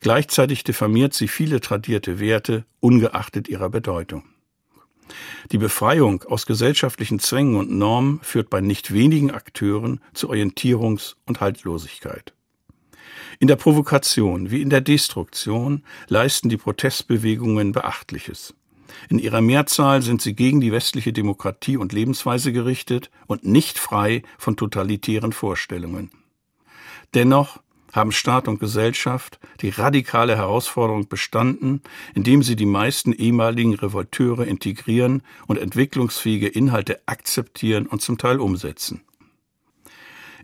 Gleichzeitig 0.00 0.62
diffamiert 0.62 1.14
sie 1.14 1.28
viele 1.28 1.60
tradierte 1.60 2.20
Werte, 2.20 2.66
ungeachtet 2.80 3.48
ihrer 3.48 3.70
Bedeutung. 3.70 4.24
Die 5.52 5.58
Befreiung 5.58 6.24
aus 6.24 6.44
gesellschaftlichen 6.44 7.18
Zwängen 7.18 7.56
und 7.56 7.70
Normen 7.70 8.20
führt 8.22 8.50
bei 8.50 8.60
nicht 8.60 8.92
wenigen 8.92 9.30
Akteuren 9.30 10.00
zu 10.12 10.30
Orientierungs- 10.30 11.14
und 11.24 11.40
Haltlosigkeit. 11.40 12.34
In 13.38 13.48
der 13.48 13.56
Provokation 13.56 14.50
wie 14.50 14.60
in 14.60 14.70
der 14.70 14.80
Destruktion 14.80 15.82
leisten 16.08 16.48
die 16.48 16.56
Protestbewegungen 16.56 17.72
Beachtliches. 17.72 18.54
In 19.08 19.18
ihrer 19.18 19.40
Mehrzahl 19.40 20.02
sind 20.02 20.22
sie 20.22 20.34
gegen 20.34 20.60
die 20.60 20.72
westliche 20.72 21.12
Demokratie 21.12 21.76
und 21.76 21.92
Lebensweise 21.92 22.52
gerichtet 22.52 23.10
und 23.26 23.44
nicht 23.44 23.78
frei 23.78 24.22
von 24.38 24.56
totalitären 24.56 25.32
Vorstellungen. 25.32 26.10
Dennoch 27.14 27.60
haben 27.92 28.12
Staat 28.12 28.46
und 28.46 28.60
Gesellschaft 28.60 29.40
die 29.62 29.70
radikale 29.70 30.36
Herausforderung 30.36 31.08
bestanden, 31.08 31.80
indem 32.14 32.42
sie 32.42 32.54
die 32.54 32.66
meisten 32.66 33.12
ehemaligen 33.12 33.74
Revolteure 33.74 34.46
integrieren 34.46 35.22
und 35.46 35.58
entwicklungsfähige 35.58 36.48
Inhalte 36.48 37.00
akzeptieren 37.06 37.86
und 37.86 38.02
zum 38.02 38.18
Teil 38.18 38.38
umsetzen. 38.38 39.02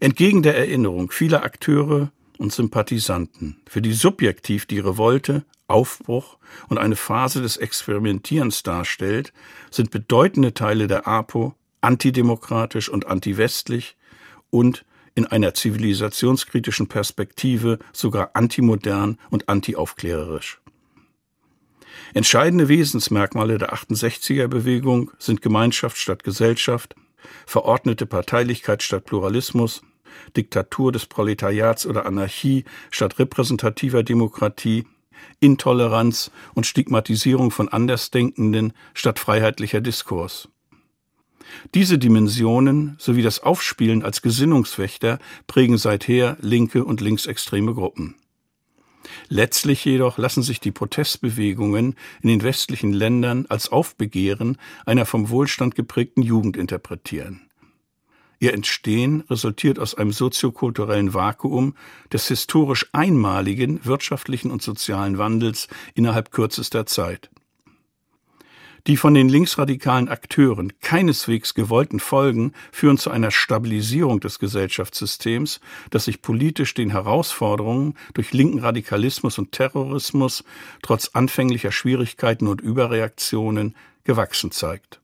Entgegen 0.00 0.42
der 0.42 0.56
Erinnerung 0.56 1.10
vieler 1.10 1.44
Akteure 1.44 2.10
und 2.38 2.52
Sympathisanten, 2.52 3.60
für 3.68 3.82
die 3.82 3.92
subjektiv 3.92 4.66
die 4.66 4.80
Revolte 4.80 5.44
Aufbruch 5.72 6.38
und 6.68 6.78
eine 6.78 6.96
Phase 6.96 7.42
des 7.42 7.56
Experimentierens 7.56 8.62
darstellt, 8.62 9.32
sind 9.70 9.90
bedeutende 9.90 10.54
Teile 10.54 10.86
der 10.86 11.06
APO 11.06 11.54
antidemokratisch 11.80 12.88
und 12.88 13.06
antiwestlich 13.06 13.96
und 14.50 14.84
in 15.14 15.26
einer 15.26 15.54
zivilisationskritischen 15.54 16.88
Perspektive 16.88 17.78
sogar 17.92 18.30
antimodern 18.34 19.18
und 19.30 19.48
antiaufklärerisch. 19.48 20.60
Entscheidende 22.14 22.68
Wesensmerkmale 22.68 23.58
der 23.58 23.74
68er 23.74 24.46
Bewegung 24.46 25.10
sind 25.18 25.42
Gemeinschaft 25.42 25.98
statt 25.98 26.24
Gesellschaft, 26.24 26.94
verordnete 27.46 28.06
Parteilichkeit 28.06 28.82
statt 28.82 29.04
Pluralismus, 29.04 29.82
Diktatur 30.36 30.92
des 30.92 31.06
Proletariats 31.06 31.86
oder 31.86 32.06
Anarchie 32.06 32.64
statt 32.90 33.18
repräsentativer 33.18 34.02
Demokratie, 34.02 34.84
Intoleranz 35.40 36.30
und 36.54 36.66
Stigmatisierung 36.66 37.50
von 37.50 37.68
Andersdenkenden 37.68 38.72
statt 38.94 39.18
freiheitlicher 39.18 39.80
Diskurs. 39.80 40.48
Diese 41.74 41.98
Dimensionen 41.98 42.96
sowie 42.98 43.22
das 43.22 43.40
Aufspielen 43.40 44.02
als 44.02 44.22
Gesinnungswächter 44.22 45.18
prägen 45.46 45.78
seither 45.78 46.36
linke 46.40 46.84
und 46.84 47.00
linksextreme 47.00 47.74
Gruppen. 47.74 48.14
Letztlich 49.28 49.84
jedoch 49.84 50.18
lassen 50.18 50.42
sich 50.42 50.60
die 50.60 50.70
Protestbewegungen 50.70 51.96
in 52.22 52.28
den 52.28 52.42
westlichen 52.42 52.92
Ländern 52.92 53.46
als 53.48 53.70
Aufbegehren 53.70 54.56
einer 54.86 55.06
vom 55.06 55.30
Wohlstand 55.30 55.74
geprägten 55.74 56.22
Jugend 56.22 56.56
interpretieren. 56.56 57.48
Ihr 58.42 58.54
Entstehen 58.54 59.20
resultiert 59.30 59.78
aus 59.78 59.94
einem 59.94 60.10
soziokulturellen 60.10 61.14
Vakuum 61.14 61.76
des 62.12 62.26
historisch 62.26 62.88
einmaligen 62.90 63.84
wirtschaftlichen 63.84 64.50
und 64.50 64.60
sozialen 64.60 65.16
Wandels 65.16 65.68
innerhalb 65.94 66.32
kürzester 66.32 66.84
Zeit. 66.84 67.30
Die 68.88 68.96
von 68.96 69.14
den 69.14 69.28
linksradikalen 69.28 70.08
Akteuren 70.08 70.72
keineswegs 70.80 71.54
gewollten 71.54 72.00
Folgen 72.00 72.52
führen 72.72 72.98
zu 72.98 73.12
einer 73.12 73.30
Stabilisierung 73.30 74.18
des 74.18 74.40
Gesellschaftssystems, 74.40 75.60
das 75.90 76.06
sich 76.06 76.20
politisch 76.20 76.74
den 76.74 76.90
Herausforderungen 76.90 77.94
durch 78.12 78.32
linken 78.32 78.58
Radikalismus 78.58 79.38
und 79.38 79.52
Terrorismus 79.52 80.42
trotz 80.82 81.10
anfänglicher 81.12 81.70
Schwierigkeiten 81.70 82.48
und 82.48 82.60
Überreaktionen 82.60 83.76
gewachsen 84.02 84.50
zeigt. 84.50 85.01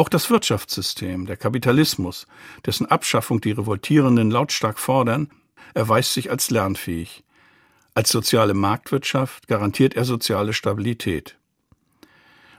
Auch 0.00 0.08
das 0.08 0.30
Wirtschaftssystem, 0.30 1.26
der 1.26 1.36
Kapitalismus, 1.36 2.26
dessen 2.64 2.86
Abschaffung 2.86 3.42
die 3.42 3.50
Revoltierenden 3.50 4.30
lautstark 4.30 4.78
fordern, 4.78 5.28
erweist 5.74 6.14
sich 6.14 6.30
als 6.30 6.48
lernfähig. 6.48 7.22
Als 7.92 8.08
soziale 8.08 8.54
Marktwirtschaft 8.54 9.46
garantiert 9.46 9.92
er 9.96 10.06
soziale 10.06 10.54
Stabilität. 10.54 11.36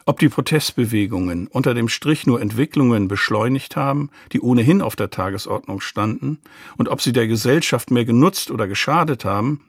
Ob 0.05 0.19
die 0.19 0.29
Protestbewegungen 0.29 1.47
unter 1.47 1.73
dem 1.73 1.89
Strich 1.89 2.27
nur 2.27 2.39
Entwicklungen 2.39 3.07
beschleunigt 3.07 3.75
haben, 3.75 4.11
die 4.33 4.41
ohnehin 4.41 4.83
auf 4.83 4.95
der 4.95 5.09
Tagesordnung 5.09 5.81
standen, 5.81 6.37
und 6.77 6.89
ob 6.89 7.01
sie 7.01 7.11
der 7.11 7.25
Gesellschaft 7.25 7.89
mehr 7.89 8.05
genutzt 8.05 8.51
oder 8.51 8.67
geschadet 8.67 9.25
haben, 9.25 9.61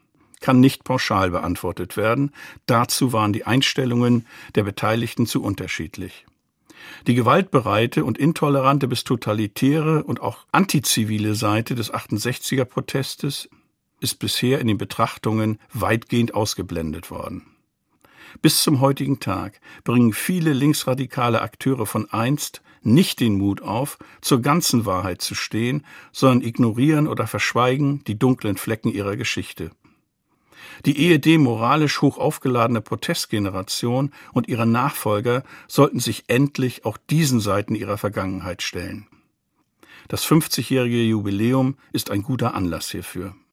kann 0.43 0.61
nicht 0.61 0.85
pauschal 0.85 1.31
beantwortet 1.31 1.97
werden. 1.97 2.33
Dazu 2.67 3.15
waren 3.15 3.33
die 3.33 3.47
Einstellungen 3.47 4.27
der 4.57 4.65
Beteiligten 4.65 5.25
zu 5.25 5.43
unterschiedlich. 5.43 6.27
Die 7.07 7.15
gewaltbereite 7.15 8.05
und 8.05 8.19
intolerante 8.19 8.89
bis 8.89 9.05
totalitäre 9.05 10.05
und 10.05 10.21
auch 10.21 10.47
antizivile 10.53 11.35
Seite 11.35 11.75
des 11.75 11.93
68er 11.93 12.65
Protestes 12.65 13.49
ist 14.01 14.19
bisher 14.19 14.61
in 14.61 14.67
den 14.67 14.79
Betrachtungen 14.79 15.59
weitgehend 15.73 16.35
ausgeblendet 16.35 17.11
worden. 17.11 17.47
Bis 18.41 18.63
zum 18.63 18.81
heutigen 18.81 19.21
Tag 19.21 19.61
bringen 19.85 20.13
viele 20.13 20.53
linksradikale 20.53 21.43
Akteure 21.43 21.87
von 21.87 22.11
einst 22.11 22.63
nicht 22.83 23.21
den 23.21 23.39
Mut 23.39 23.63
auf, 23.63 23.99
zur 24.21 24.43
ganzen 24.43 24.87
Wahrheit 24.87 25.23
zu 25.23 25.35
stehen, 25.35 25.85
sondern 26.11 26.47
ignorieren 26.47 27.07
oder 27.07 27.27
verschweigen 27.27 28.03
die 28.05 28.19
dunklen 28.19 28.57
Flecken 28.57 28.91
ihrer 28.91 29.17
Geschichte. 29.17 29.71
Die 30.85 30.99
ehedem 30.99 31.43
moralisch 31.43 32.01
hoch 32.03 32.19
aufgeladene 32.19 32.81
Protestgeneration 32.81 34.13
und 34.33 34.49
ihre 34.49 34.67
Nachfolger 34.67 35.45
sollten 35.69 36.01
sich 36.01 36.25
endlich 36.29 36.85
auch 36.85 36.97
diesen 36.97 37.41
Seiten 37.41 37.75
ihrer 37.75 37.99
Vergangenheit 37.99 38.63
stellen. 38.63 39.07
Das 40.09 40.27
50-jährige 40.27 41.03
Jubiläum 41.03 41.77
ist 41.93 42.11
ein 42.11 42.23
guter 42.23 42.55
Anlass 42.55 42.91
hierfür. 42.91 43.35